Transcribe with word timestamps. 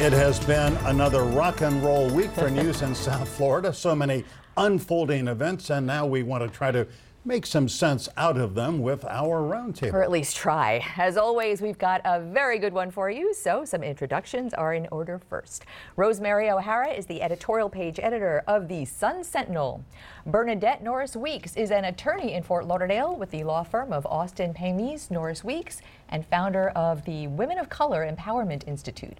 It 0.00 0.12
has 0.12 0.44
been 0.44 0.76
another 0.86 1.22
rock 1.22 1.60
and 1.60 1.80
roll 1.80 2.10
week 2.10 2.32
for 2.32 2.50
news 2.50 2.82
in 2.82 2.96
South 2.96 3.28
Florida. 3.28 3.72
So 3.72 3.94
many 3.94 4.24
unfolding 4.56 5.28
events, 5.28 5.70
and 5.70 5.86
now 5.86 6.04
we 6.04 6.24
want 6.24 6.42
to 6.42 6.50
try 6.50 6.72
to 6.72 6.86
make 7.24 7.46
some 7.46 7.68
sense 7.68 8.08
out 8.16 8.36
of 8.36 8.54
them 8.54 8.80
with 8.80 9.04
our 9.04 9.40
roundtable. 9.40 9.94
Or 9.94 10.02
at 10.02 10.10
least 10.10 10.36
try. 10.36 10.84
As 10.96 11.16
always, 11.16 11.62
we've 11.62 11.78
got 11.78 12.02
a 12.04 12.20
very 12.20 12.58
good 12.58 12.72
one 12.72 12.90
for 12.90 13.08
you, 13.08 13.32
so 13.32 13.64
some 13.64 13.82
introductions 13.82 14.52
are 14.52 14.74
in 14.74 14.88
order 14.90 15.18
first. 15.30 15.64
Rosemary 15.96 16.50
O'Hara 16.50 16.90
is 16.90 17.06
the 17.06 17.22
editorial 17.22 17.70
page 17.70 17.98
editor 18.02 18.42
of 18.48 18.68
the 18.68 18.84
Sun 18.84 19.22
Sentinel. 19.24 19.82
Bernadette 20.26 20.82
Norris 20.82 21.16
Weeks 21.16 21.56
is 21.56 21.70
an 21.70 21.84
attorney 21.84 22.34
in 22.34 22.42
Fort 22.42 22.66
Lauderdale 22.66 23.16
with 23.16 23.30
the 23.30 23.44
law 23.44 23.62
firm 23.62 23.92
of 23.92 24.04
Austin 24.06 24.52
Pamies 24.52 25.10
Norris 25.10 25.44
Weeks 25.44 25.80
and 26.10 26.26
founder 26.26 26.70
of 26.70 27.04
the 27.04 27.28
Women 27.28 27.58
of 27.58 27.70
Color 27.70 28.04
Empowerment 28.06 28.66
Institute. 28.68 29.18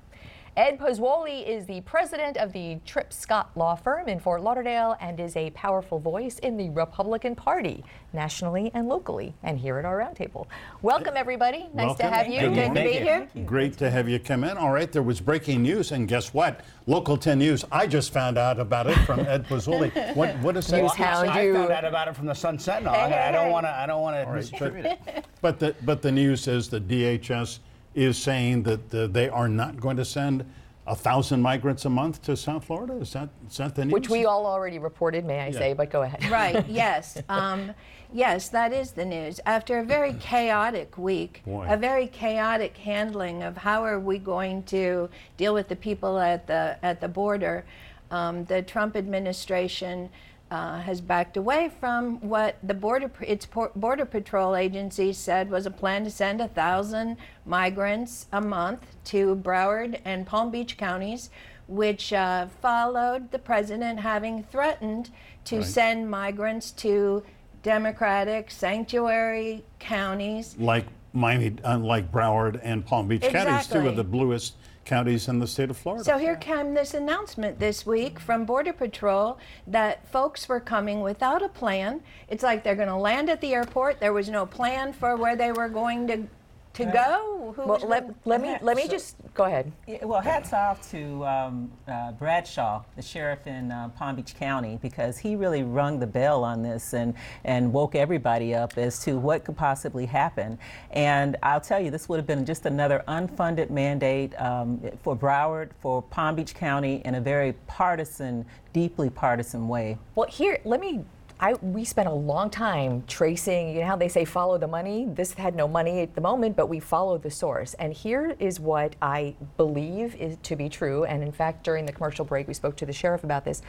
Ed 0.56 0.78
Pozzuoli 0.78 1.44
is 1.44 1.66
the 1.66 1.80
president 1.80 2.36
of 2.36 2.52
the 2.52 2.78
Tripp 2.86 3.12
Scott 3.12 3.50
Law 3.56 3.74
Firm 3.74 4.08
in 4.08 4.20
Fort 4.20 4.40
Lauderdale 4.40 4.96
and 5.00 5.18
is 5.18 5.34
a 5.36 5.50
powerful 5.50 5.98
voice 5.98 6.38
in 6.38 6.56
the 6.56 6.70
Republican 6.70 7.34
Party, 7.34 7.82
nationally 8.12 8.70
and 8.72 8.86
locally, 8.88 9.34
and 9.42 9.58
here 9.58 9.78
at 9.78 9.84
our 9.84 9.98
roundtable. 9.98 10.46
Welcome, 10.80 11.14
everybody. 11.16 11.68
Nice 11.74 11.86
Welcome. 11.86 12.06
to 12.06 12.14
have 12.14 12.28
you. 12.28 12.38
Good 12.38 12.54
Good, 12.54 12.54
to 12.54 12.66
morning. 12.66 12.84
be 12.84 12.92
here. 12.92 13.28
Great 13.44 13.76
to 13.78 13.90
have 13.90 14.08
you 14.08 14.20
come 14.20 14.44
in. 14.44 14.56
All 14.56 14.70
right, 14.70 14.92
there 14.92 15.02
was 15.02 15.20
breaking 15.20 15.60
news, 15.62 15.90
and 15.90 16.06
guess 16.06 16.32
what? 16.32 16.60
Local 16.86 17.16
10 17.16 17.40
News. 17.40 17.64
I 17.72 17.88
just 17.88 18.12
found 18.12 18.38
out 18.38 18.60
about 18.60 18.86
it 18.86 18.94
from 18.98 19.20
Ed 19.20 19.48
Pozzuoli. 19.48 20.14
What, 20.14 20.38
what 20.38 20.56
is 20.56 20.68
that? 20.68 20.82
News 20.82 20.92
hound 20.92 21.30
I 21.30 21.42
you. 21.42 21.54
found 21.54 21.72
out 21.72 21.84
about 21.84 22.06
it 22.06 22.14
from 22.14 22.26
the 22.26 22.34
Sun 22.34 22.60
Sentinel. 22.60 22.94
I, 22.94 23.28
I 23.28 23.32
don't 23.32 23.50
want 23.50 23.66
to. 23.66 23.70
I 23.70 23.86
don't 23.86 24.02
want 24.02 24.14
to 24.24 24.30
right, 24.30 24.44
misattribute 24.44 24.84
it. 24.84 25.24
But 25.40 25.58
the, 25.58 25.74
but 25.82 26.00
the 26.00 26.12
news 26.12 26.46
is 26.46 26.68
the 26.68 26.80
DHS 26.80 27.58
is 27.94 28.18
saying 28.18 28.64
that 28.64 28.94
uh, 28.94 29.06
they 29.06 29.28
are 29.28 29.48
not 29.48 29.80
going 29.80 29.96
to 29.96 30.04
send 30.04 30.44
a 30.86 30.94
thousand 30.94 31.40
migrants 31.40 31.84
a 31.86 31.90
month 31.90 32.20
to 32.22 32.36
South 32.36 32.64
Florida. 32.64 32.94
Is 32.96 33.12
that, 33.14 33.30
is 33.48 33.56
that 33.56 33.74
the 33.74 33.86
news? 33.86 33.92
Which 33.92 34.10
we 34.10 34.26
all 34.26 34.44
already 34.46 34.78
reported, 34.78 35.24
may 35.24 35.40
I 35.40 35.50
say, 35.50 35.72
but 35.72 35.90
go 35.90 36.02
ahead. 36.02 36.30
Right, 36.30 36.66
yes. 36.68 37.22
Um, 37.28 37.72
yes, 38.12 38.50
that 38.50 38.72
is 38.72 38.92
the 38.92 39.04
news. 39.04 39.40
After 39.46 39.78
a 39.78 39.84
very 39.84 40.12
chaotic 40.14 40.98
week, 40.98 41.42
Boy. 41.46 41.66
a 41.68 41.76
very 41.76 42.06
chaotic 42.08 42.76
handling 42.76 43.42
of 43.42 43.56
how 43.56 43.82
are 43.84 43.98
we 43.98 44.18
going 44.18 44.62
to 44.64 45.08
deal 45.38 45.54
with 45.54 45.68
the 45.68 45.76
people 45.76 46.18
at 46.18 46.46
the, 46.46 46.76
at 46.82 47.00
the 47.00 47.08
border, 47.08 47.64
um, 48.10 48.44
the 48.44 48.60
Trump 48.60 48.94
administration 48.94 50.10
uh, 50.50 50.80
has 50.80 51.00
backed 51.00 51.36
away 51.36 51.70
from 51.80 52.20
what 52.20 52.56
the 52.62 52.74
border 52.74 53.10
its 53.20 53.46
border 53.74 54.04
patrol 54.04 54.54
agency 54.54 55.12
said 55.12 55.50
was 55.50 55.66
a 55.66 55.70
plan 55.70 56.04
to 56.04 56.10
send 56.10 56.40
a 56.40 56.48
thousand 56.48 57.16
migrants 57.46 58.26
a 58.32 58.40
month 58.40 58.94
to 59.04 59.36
Broward 59.36 60.00
and 60.04 60.26
Palm 60.26 60.50
Beach 60.50 60.76
counties, 60.76 61.30
which 61.66 62.12
uh, 62.12 62.46
followed 62.60 63.30
the 63.30 63.38
president 63.38 64.00
having 64.00 64.44
threatened 64.44 65.10
to 65.46 65.56
Right. 65.56 65.64
send 65.66 66.10
migrants 66.10 66.70
to 66.72 67.22
Democratic 67.62 68.50
sanctuary 68.50 69.64
counties. 69.78 70.54
like 70.58 70.84
Miami, 71.14 71.54
uh, 71.64 71.78
like 71.78 72.10
Broward 72.12 72.60
and 72.62 72.84
Palm 72.84 73.08
Beach 73.08 73.22
counties, 73.22 73.66
two 73.66 73.78
Exactly. 73.78 73.88
of 73.88 73.96
the 73.96 74.04
bluest 74.04 74.54
counties 74.84 75.28
in 75.28 75.38
the 75.38 75.46
state 75.46 75.70
of 75.70 75.76
Florida. 75.76 76.04
So 76.04 76.18
here 76.18 76.36
came 76.36 76.74
this 76.74 76.94
announcement 76.94 77.58
this 77.58 77.86
week 77.86 78.20
from 78.20 78.44
Border 78.44 78.72
Patrol 78.72 79.38
that 79.66 80.06
folks 80.08 80.48
were 80.48 80.60
coming 80.60 81.00
without 81.00 81.42
a 81.42 81.48
plan. 81.48 82.02
It's 82.28 82.42
like 82.42 82.64
they're 82.64 82.76
going 82.76 82.88
to 82.88 82.96
land 82.96 83.30
at 83.30 83.40
the 83.40 83.54
airport. 83.54 84.00
There 84.00 84.12
was 84.12 84.28
no 84.28 84.46
plan 84.46 84.92
for 84.92 85.16
where 85.16 85.36
they 85.36 85.52
were 85.52 85.68
going 85.68 86.06
to 86.08 86.26
to 86.74 86.84
go. 86.86 87.54
Who 87.56 87.62
Well, 87.68 87.78
let, 87.86 88.02
gonna- 88.02 88.14
let 88.24 88.40
me 88.40 88.56
let 88.60 88.76
me 88.76 88.82
So- 88.84 88.88
just 88.88 89.16
go 89.32 89.44
ahead. 89.44 89.70
Yeah, 89.86 90.04
well, 90.04 90.20
hats 90.20 90.52
off 90.52 90.90
to 90.90 91.24
um, 91.26 91.72
uh, 91.86 92.12
Bradshaw, 92.12 92.82
the 92.96 93.02
sheriff 93.02 93.46
in 93.46 93.70
uh, 93.70 93.88
Palm 93.90 94.16
Beach 94.16 94.34
County, 94.34 94.78
because 94.82 95.18
he 95.18 95.36
really 95.36 95.62
rung 95.62 95.98
the 96.00 96.06
bell 96.06 96.42
on 96.44 96.62
this 96.62 96.92
and, 96.92 97.14
and 97.44 97.72
woke 97.72 97.94
everybody 97.94 98.54
up 98.54 98.76
as 98.76 98.98
to 99.04 99.18
what 99.18 99.44
could 99.44 99.56
possibly 99.56 100.06
happen. 100.06 100.58
And 100.90 101.36
I'll 101.42 101.60
tell 101.60 101.80
you, 101.80 101.90
this 101.90 102.08
would 102.08 102.16
have 102.18 102.26
been 102.26 102.44
just 102.44 102.66
another 102.66 103.04
unfunded 103.08 103.70
mandate 103.70 104.38
um, 104.40 104.80
for 105.02 105.16
Broward, 105.16 105.70
for 105.80 106.02
Palm 106.02 106.34
Beach 106.36 106.54
County, 106.54 107.02
in 107.04 107.14
a 107.14 107.20
very 107.20 107.52
partisan, 107.68 108.44
deeply 108.72 109.10
partisan 109.10 109.68
way. 109.68 109.96
Well, 110.16 110.28
here, 110.28 110.58
let 110.64 110.80
me. 110.80 111.04
I, 111.40 111.54
we 111.54 111.84
spent 111.84 112.08
a 112.08 112.12
long 112.12 112.48
time 112.48 113.02
tracing, 113.08 113.74
you 113.74 113.80
know 113.80 113.86
how 113.86 113.96
they 113.96 114.08
say 114.08 114.24
follow 114.24 114.56
the 114.56 114.68
money? 114.68 115.06
This 115.08 115.34
had 115.34 115.54
no 115.54 115.66
money 115.66 116.00
at 116.00 116.14
the 116.14 116.20
moment, 116.20 116.56
but 116.56 116.68
we 116.68 116.78
followed 116.80 117.22
the 117.22 117.30
source. 117.30 117.74
And 117.74 117.92
here 117.92 118.36
is 118.38 118.60
what 118.60 118.94
I 119.02 119.34
believe 119.56 120.14
is 120.16 120.36
to 120.44 120.56
be 120.56 120.68
true. 120.68 121.04
And 121.04 121.22
in 121.22 121.32
fact, 121.32 121.64
during 121.64 121.86
the 121.86 121.92
commercial 121.92 122.24
break, 122.24 122.46
we 122.46 122.54
spoke 122.54 122.76
to 122.76 122.86
the 122.86 122.92
sheriff 122.92 123.24
about 123.24 123.44
this. 123.44 123.62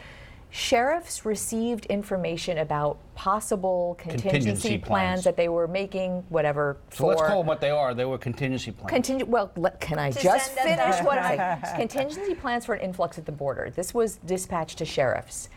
Sheriffs 0.52 1.26
received 1.26 1.86
information 1.88 2.59
about 2.59 2.98
possible 3.16 3.96
contingency, 4.00 4.30
Contingency 4.30 4.78
plans. 4.78 4.86
plans. 4.88 5.24
that 5.26 5.36
they 5.36 5.50
were 5.50 5.68
making, 5.68 6.24
whatever, 6.30 6.78
So 6.92 6.97
for 6.97 7.08
let's 7.08 7.22
call 7.24 7.40
them 7.40 7.47
what 7.47 7.59
they 7.59 7.72
are. 7.72 7.94
They 7.94 8.06
were 8.06 8.18
contingency 8.20 8.72
plans. 8.72 8.90
Contingent. 8.90 9.30
Well, 9.30 9.52
let, 9.58 9.82
can 9.82 10.00
I 10.00 10.12
To 10.12 10.22
just 10.22 10.52
finish 10.52 11.02
what 11.02 11.18
I 11.18 11.58
contingency 11.76 12.36
plans 12.36 12.64
for 12.66 12.76
an 12.76 12.82
influx 12.82 13.18
at 13.18 13.26
the 13.26 13.34
border? 13.34 13.70
This 13.76 13.94
was 13.94 14.18
dispatched 14.26 14.78
to 14.78 14.86
sheriffs. 14.86 15.50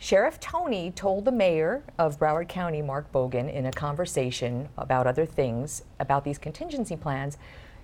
Sheriff 0.00 0.38
Tony 0.38 0.92
told 0.92 1.24
the 1.24 1.32
mayor 1.32 1.82
of 1.98 2.20
Broward 2.20 2.48
County, 2.48 2.82
Mark 2.82 3.10
Bogen, 3.10 3.52
in 3.52 3.66
a 3.66 3.72
conversation 3.72 4.68
about 4.78 5.08
other 5.08 5.26
things 5.26 5.82
about 5.98 6.22
these 6.22 6.38
contingency 6.38 6.94
plans. 6.94 7.36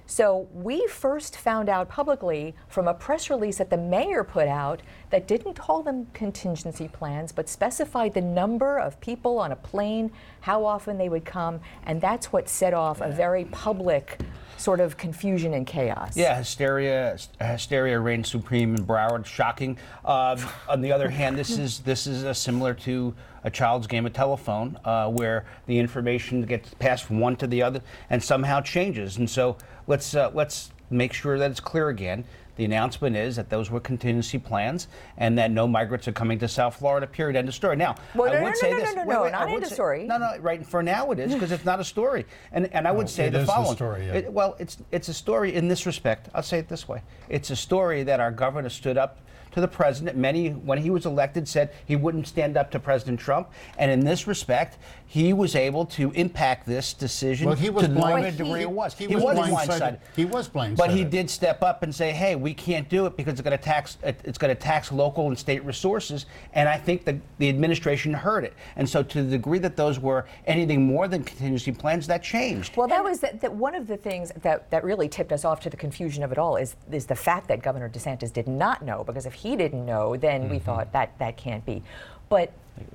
So 0.07 0.49
we 0.53 0.87
first 0.87 1.37
found 1.37 1.69
out 1.69 1.89
publicly 1.89 2.55
from 2.69 2.89
a 2.89 2.95
press 2.95 3.31
release 3.31 3.59
that 3.59 3.71
the 3.71 3.79
mayor 3.79 4.23
put 4.23 4.49
out 4.49 4.83
that 5.11 5.27
didn't 5.27 5.55
call 5.55 5.83
them 5.83 6.07
contingency 6.13 6.89
plans, 6.89 7.33
but 7.33 7.49
specified 7.49 8.13
the 8.13 8.21
number 8.21 8.79
of 8.79 9.01
people 9.01 9.39
on 9.39 9.53
a 9.53 9.57
plane, 9.57 10.13
how 10.41 10.65
often 10.65 10.99
they 10.99 11.09
would 11.09 11.25
come, 11.25 11.61
and 11.87 12.01
that's 12.01 12.33
what 12.33 12.49
set 12.49 12.75
off 12.75 13.01
a 13.01 13.11
very 13.11 13.47
public 13.47 14.21
sort 14.57 14.81
of 14.81 14.97
confusion 14.97 15.55
and 15.55 15.67
chaos. 15.67 16.17
Yeah, 16.17 16.37
hysteria, 16.37 17.17
hysteria 17.41 17.99
reigns 17.99 18.31
supreme 18.31 18.75
in 18.75 18.85
Broward. 18.85 19.27
Shocking. 19.27 19.79
Uh, 20.05 20.37
on 20.69 20.81
the 20.81 20.93
other 20.93 21.11
hand, 21.11 21.39
this 21.39 21.59
is 21.59 21.81
this 21.81 22.07
is 22.07 22.25
uh, 22.25 22.33
similar 22.33 22.75
to 22.75 23.15
a 23.43 23.51
child's 23.51 23.87
game 23.87 24.07
of 24.07 24.13
telephone, 24.13 24.79
uh, 24.85 25.09
where 25.11 25.45
the 25.67 25.79
information 25.79 26.43
gets 26.43 26.73
passed 26.75 27.05
from 27.05 27.21
one 27.21 27.37
to 27.37 27.47
the 27.47 27.63
other 27.63 27.83
and 28.11 28.23
somehow 28.23 28.61
changes. 28.61 29.19
And 29.19 29.29
so 29.29 29.59
let's 29.87 30.15
uh, 30.15 30.31
let's 30.35 30.71
make 30.91 31.13
sure 31.13 31.39
that 31.39 31.51
it's 31.51 31.61
clear 31.61 31.89
again. 31.89 32.25
The 32.57 32.65
announcement 32.65 33.17
is 33.17 33.35
that 33.35 33.51
those 33.51 33.69
were 33.69 33.81
contingency 33.81 34.39
plans 34.39 34.87
and 35.17 35.37
that 35.39 35.51
no 35.51 35.67
migrants 35.67 36.07
are 36.07 36.13
coming 36.13 36.39
to 36.39 36.47
South 36.47 36.77
Florida. 36.77 37.05
Period. 37.05 37.35
End 37.35 37.49
of 37.49 37.55
story. 37.55 37.75
Now, 37.75 37.97
Well, 38.15 38.31
I 38.31 38.37
no, 38.37 38.43
would 38.45 38.51
no, 38.51 38.55
say 38.55 38.71
no, 38.71 38.77
no, 38.79 38.85
this. 38.85 38.95
no, 38.95 39.05
Wait, 39.07 39.15
no, 39.15 39.23
wait, 39.25 39.33
not 39.33 39.41
I 39.43 39.45
would 39.47 39.55
end 39.55 39.63
of 39.65 39.69
say- 39.71 39.75
story. 39.75 40.05
No, 40.05 40.19
no. 40.19 40.37
Right 40.39 40.65
for 40.65 40.81
now 40.81 41.11
it 41.11 41.19
is 41.19 41.35
because 41.35 41.51
it's 41.51 41.65
not 41.65 41.81
a 41.81 41.85
story. 41.85 42.27
And 42.53 42.73
and 42.73 42.87
I 42.87 42.93
would 42.93 43.09
say 43.11 43.27
it 43.27 43.31
the 43.33 43.41
is 43.41 43.49
a 43.49 43.53
following. 43.53 43.75
story, 43.77 44.07
yeah. 44.07 44.13
It- 44.15 44.33
well, 44.33 44.55
it's 44.61 44.79
it's 44.93 45.09
a 45.09 45.15
story 45.15 45.53
in 45.55 45.67
this 45.67 45.85
respect. 45.85 46.29
I'll 46.33 46.45
say 46.45 46.59
it 46.61 46.69
this 46.69 46.87
way: 46.87 47.03
it's 47.29 47.51
a 47.51 47.57
story 47.57 48.05
that 48.05 48.21
our 48.21 48.31
governor 48.31 48.69
stood 48.69 48.97
up 48.99 49.19
to 49.55 49.61
the 49.61 49.69
president. 49.69 50.17
Many, 50.17 50.51
when 50.51 50.79
he 50.79 50.91
was 50.91 51.07
elected, 51.07 51.49
said 51.49 51.71
he 51.87 51.95
wouldn't 51.97 52.27
stand 52.27 52.57
up 52.57 52.71
to 52.73 52.81
President 52.81 53.21
Trump, 53.21 53.51
and 53.79 53.91
in 53.91 54.01
this 54.01 54.27
respect, 54.27 54.79
he 55.07 55.33
was 55.33 55.55
able 55.55 55.87
to 55.87 56.11
impact 56.13 56.67
this 56.67 56.93
decision 56.93 57.47
Well, 57.47 57.55
he 57.55 57.71
was 57.71 57.85
to 57.85 57.89
the 57.89 57.95
blind- 57.95 58.15
limited 58.25 58.39
degree 58.45 58.63
it 58.63 58.71
was. 58.71 58.95
he 58.95 59.07
was 59.07 59.23
blindsided. 59.23 59.99
He 60.17 60.25
was 60.25 60.49
blindsided. 60.49 60.77
But 60.77 60.91
he 60.91 61.05
did 61.05 61.31
step 61.31 61.63
up 61.63 61.85
and 61.85 61.95
say, 61.95 62.11
"Hey, 62.11 62.35
we 62.35 62.53
can't 62.53 62.89
do 62.89 63.07
it 63.07 63.17
because 63.17 63.35
it's 63.35 63.43
going 63.43 63.57
to 63.57 63.63
tax 63.63 63.97
it's 64.03 64.39
going 64.39 64.55
to 64.55 64.61
tax 64.61 64.91
local 64.91 65.29
and 65.29 65.39
state 65.39 65.65
resources." 65.65 66.27
And 66.55 66.69
I 66.69 66.77
think 66.77 67.05
that 67.05 67.17
the 67.39 67.49
administration 67.49 68.13
heard 68.13 68.43
it. 68.43 68.55
And 68.75 68.89
so, 68.89 69.05
to 69.05 69.23
the 69.23 69.31
degree 69.31 69.61
that 69.61 69.77
those 69.77 70.01
were 70.01 70.27
anything 70.47 70.85
more 70.85 71.07
than 71.07 71.23
contingency 71.23 71.71
plans, 71.71 72.09
that 72.09 72.25
changed. 72.25 72.77
Well, 72.77 72.89
that 72.89 73.05
was 73.05 73.21
that, 73.21 73.41
that 73.41 73.53
one 73.53 73.77
of 73.77 73.87
the 73.87 73.97
things 73.97 74.33
that, 74.43 74.69
that 74.73 74.83
really 74.83 75.09
tipped 75.09 75.31
us 75.31 75.45
off 75.45 75.61
to 75.61 75.71
the 75.71 75.77
confusion 75.77 76.25
of 76.25 76.33
it 76.33 76.39
all 76.39 76.57
is 76.57 76.75
is 76.91 77.07
the 77.07 77.15
fact 77.15 77.47
that 77.49 77.63
Governor 77.63 77.89
DeSantis 77.89 78.33
did 78.33 78.49
not 78.49 78.83
know 78.83 79.05
because 79.05 79.27
if 79.27 79.35
he 79.45 79.57
didn't 79.57 79.85
know, 79.85 80.17
then 80.17 80.49
we 80.49 80.57
mm-hmm. 80.57 80.65
thought 80.65 80.93
that 80.93 81.17
that 81.19 81.37
can't 81.37 81.65
be. 81.67 81.83
But 82.31 82.51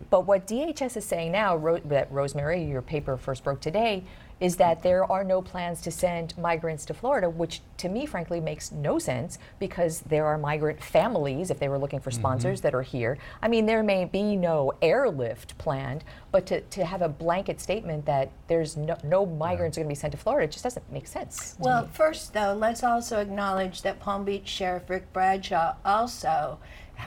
but 0.10 0.26
what 0.26 0.48
DHS 0.48 0.98
is 0.98 1.06
saying 1.06 1.32
now, 1.32 1.56
Ro- 1.56 1.80
that 1.86 2.12
Rosemary, 2.12 2.64
your 2.64 2.82
paper 2.82 3.16
first 3.16 3.44
broke 3.44 3.62
today, 3.62 4.04
is 4.40 4.56
that 4.58 4.84
there 4.84 5.10
are 5.12 5.24
no 5.24 5.42
plans 5.42 5.82
to 5.82 5.92
send 5.92 6.38
migrants 6.38 6.86
to 6.86 6.94
Florida, 6.94 7.30
which 7.30 7.62
to 7.78 7.90
me, 7.90 8.06
frankly, 8.06 8.40
makes 8.40 8.72
no 8.72 9.00
sense 9.00 9.38
because 9.60 10.02
there 10.02 10.26
are 10.26 10.38
migrant 10.38 10.82
families, 10.84 11.50
if 11.50 11.60
they 11.60 11.70
were 11.70 11.78
looking 11.78 12.00
for 12.00 12.12
sponsors, 12.12 12.60
mm-hmm. 12.60 12.68
that 12.68 12.76
are 12.76 12.82
here. 12.82 13.18
I 13.42 13.48
mean, 13.48 13.66
there 13.66 13.84
may 13.84 14.06
be 14.06 14.36
no 14.36 14.74
airlift 14.82 15.58
planned, 15.58 16.04
but 16.32 16.46
to, 16.48 16.62
to 16.62 16.86
have 16.86 17.02
a 17.02 17.10
blanket 17.10 17.60
statement 17.60 18.06
that 18.06 18.32
there's 18.48 18.78
no, 18.78 18.98
no 19.04 19.26
migrants 19.26 19.78
are 19.78 19.82
going 19.82 19.90
to 19.90 19.96
be 19.96 20.00
sent 20.00 20.12
to 20.12 20.18
Florida, 20.18 20.46
it 20.46 20.52
just 20.52 20.64
doesn't 20.64 20.92
make 20.92 21.08
sense. 21.08 21.56
Well, 21.60 21.88
first 21.92 22.34
though, 22.34 22.54
let's 22.54 22.84
also 22.84 23.20
acknowledge 23.20 23.82
that 23.82 24.00
Palm 24.00 24.26
Beach 24.26 24.48
Sheriff 24.48 24.90
Rick 24.90 25.12
Bradshaw 25.14 25.76
also 25.84 26.60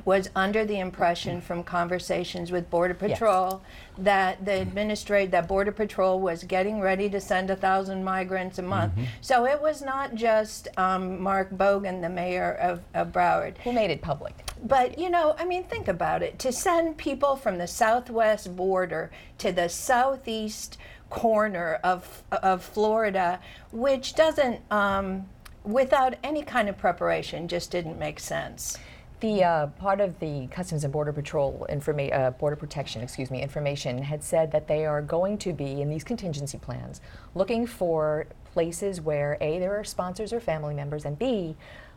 was 0.05 0.29
under 0.35 0.65
the 0.65 0.79
impression 0.79 1.41
from 1.41 1.63
conversations 1.63 2.51
with 2.51 2.71
Border 2.71 2.97
Yes. 3.01 3.19
Patrol 3.19 3.63
that 3.99 4.45
the 4.45 4.61
administrate 4.61 5.31
that 5.31 5.49
Border 5.49 5.73
Patrol 5.73 6.21
was 6.21 6.45
getting 6.45 6.81
ready 6.81 7.09
to 7.11 7.21
send 7.21 7.51
a 7.51 7.57
thousand 7.57 8.05
migrants 8.05 8.59
a 8.59 8.63
month. 8.63 8.95
So 9.21 9.47
it 9.47 9.61
was 9.61 9.83
not 9.83 10.15
just 10.15 10.69
um, 10.79 11.21
Mark 11.21 11.51
Bogen, 11.51 12.01
the 12.01 12.09
mayor 12.09 12.53
of, 12.55 12.81
of 12.95 13.13
Broward. 13.13 13.59
Who 13.59 13.73
made 13.73 13.91
it 13.91 14.03
public? 14.03 14.35
But 14.65 14.99
you 14.99 15.11
know, 15.11 15.35
I 15.39 15.45
mean, 15.45 15.65
think 15.65 15.89
about 15.89 16.23
it. 16.23 16.39
To 16.41 16.53
send 16.53 16.97
people 16.97 17.37
from 17.37 17.59
the 17.59 17.67
southwest 17.67 18.55
border 18.57 19.11
to 19.39 19.53
the 19.53 19.69
southeast 19.69 20.79
corner 21.11 21.79
of 21.85 22.23
of 22.31 22.65
Florida, 22.65 23.41
which 23.73 24.15
doesn't, 24.15 24.61
um, 24.71 25.29
without 25.65 26.15
any 26.25 26.43
kind 26.43 26.69
of 26.69 26.79
preparation, 26.79 27.49
just 27.49 27.71
didn't 27.71 27.99
make 27.99 28.19
sense. 28.19 28.79
The 29.23 29.45
uh, 29.45 29.67
part 29.69 30.01
of 30.01 30.19
the 30.19 30.49
Customs 30.49 30.83
and 30.83 30.93
Border 30.93 31.13
Patrol 31.13 31.65
informa- 31.71 32.13
uh, 32.13 32.33
Border 32.33 32.57
Protection, 32.57 33.03
excuse 33.03 33.31
me, 33.31 33.41
information 33.41 34.03
had 34.03 34.21
said 34.21 34.51
that 34.51 34.67
they 34.67 34.85
are 34.85 35.01
going 35.01 35.39
to 35.39 35.53
be 35.53 35.81
in 35.81 35.89
these 35.89 36.03
contingency 36.03 36.59
plans 36.59 37.01
looking 37.37 37.65
for 37.65 38.27
places 38.53 39.01
where 39.01 39.39
a 39.41 39.61
there 39.61 39.79
are 39.79 39.85
sponsors 39.85 40.33
or 40.33 40.41
family 40.41 40.75
members, 40.75 41.05
and 41.05 41.17
b 41.21 41.55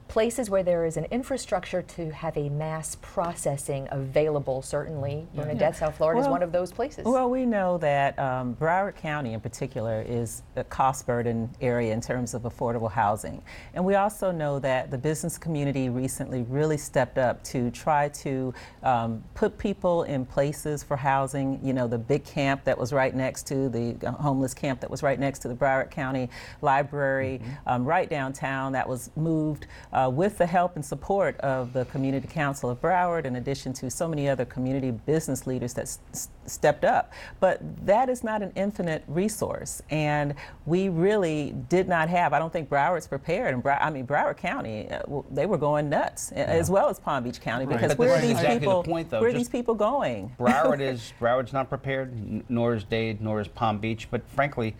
places 0.08 0.50
where 0.50 0.64
there 0.64 0.86
is 0.86 0.98
an 0.98 1.06
infrastructure 1.06 1.82
to 1.82 2.10
have 2.12 2.38
a 2.38 2.50
mass 2.50 2.96
processing 3.02 3.88
available. 3.92 4.62
Certainly, 4.62 5.28
Bernadette, 5.36 5.76
South 5.76 5.98
Florida 5.98 6.22
is 6.22 6.28
one 6.28 6.44
of 6.44 6.52
those 6.52 6.72
places. 6.72 7.06
Well, 7.06 7.30
we 7.30 7.46
know 7.46 7.78
that 7.80 8.18
um, 8.20 8.56
Broward 8.56 8.96
County, 8.96 9.34
in 9.34 9.40
particular, 9.40 10.04
is 10.08 10.44
a 10.56 10.64
cost 10.64 11.06
burden 11.06 11.50
area 11.60 11.94
in 11.94 12.02
terms 12.02 12.34
of 12.34 12.44
affordable 12.44 12.92
housing. 12.92 13.42
And 13.74 13.84
we 13.84 13.96
also 13.96 14.32
know 14.32 14.60
that 14.60 14.92
the 14.92 14.98
business 14.98 15.38
community 15.38 15.90
recently 15.90 16.44
really 16.44 16.78
stepped 16.78 17.18
up 17.18 17.44
to 17.46 17.72
try 17.72 18.10
to 18.10 18.54
um, 18.84 19.24
put 19.34 19.58
people 19.58 20.04
in 20.04 20.26
places 20.26 20.84
for 20.84 20.96
housing. 20.96 21.60
You 21.64 21.74
know, 21.74 21.88
the 21.88 21.98
big 21.98 22.24
camp 22.24 22.64
that 22.66 22.78
was 22.78 22.94
right 22.94 23.14
next 23.16 23.48
to 23.48 23.70
the 23.70 23.96
uh, 24.06 24.12
homeless 24.12 24.54
camp 24.54 24.82
that 24.82 24.90
was 24.90 25.04
right 25.04 25.20
next 25.20 25.40
to 25.40 25.48
the 25.48 25.56
Broward 25.56 25.92
County 25.92 26.30
Library, 26.62 27.42
um, 27.66 27.86
right 27.86 28.10
downtown, 28.10 28.72
that 28.74 28.88
was 28.88 29.12
moved 29.16 29.68
uh, 29.96 30.10
with 30.10 30.38
the 30.38 30.46
help 30.46 30.76
and 30.76 30.84
support 30.84 31.38
of 31.40 31.72
the 31.72 31.86
Community 31.86 32.28
Council 32.28 32.70
of 32.70 32.82
Broward, 32.82 33.24
in 33.24 33.38
addition 33.38 33.72
to 33.72 33.90
so 33.90 34.10
many 34.10 34.28
other 34.28 34.44
community 34.44 34.92
business 34.92 35.48
leaders 35.48 35.74
that 35.76 35.84
s- 35.84 36.28
stepped 36.46 36.84
up. 36.84 37.14
But 37.40 37.62
that 37.86 38.10
is 38.10 38.22
not 38.22 38.42
an 38.42 38.52
infinite 38.56 39.06
resource, 39.08 39.82
and 39.90 40.36
we 40.66 40.90
really 40.90 41.56
did 41.70 41.88
not 41.88 42.10
have. 42.10 42.34
I 42.34 42.40
don't 42.40 42.52
think 42.52 42.68
Broward's 42.70 43.08
prepared, 43.08 43.54
and 43.54 43.64
Brow- 43.64 43.78
I 43.80 43.90
mean 43.90 44.06
Broward 44.06 44.36
County, 44.36 44.90
uh, 44.92 45.00
w- 45.04 45.24
they 45.32 45.46
were 45.46 45.58
going 45.58 45.90
nuts, 45.90 46.34
a- 46.34 46.40
as 46.50 46.70
well 46.70 46.90
as 46.90 47.00
Palm 47.00 47.24
Beach 47.24 47.40
County, 47.40 47.66
because 47.66 47.92
But 47.92 47.98
where 48.00 48.16
are 48.16 48.20
these 48.22 48.32
exactly 48.32 48.56
the 48.56 48.60
people? 48.60 48.84
point, 48.84 49.10
though. 49.10 49.22
where 49.22 49.30
are 49.30 49.34
these 49.34 49.48
people 49.50 49.76
going? 49.76 50.36
Broward 50.38 50.82
is 50.92 51.14
Broward's 51.22 51.54
not 51.54 51.70
prepared, 51.70 52.12
n- 52.12 52.44
nor 52.50 52.74
is 52.76 52.84
Dade, 52.84 53.22
nor 53.22 53.40
is 53.40 53.48
Palm 53.48 53.78
Beach. 53.78 54.10
But 54.12 54.28
frankly, 54.28 54.76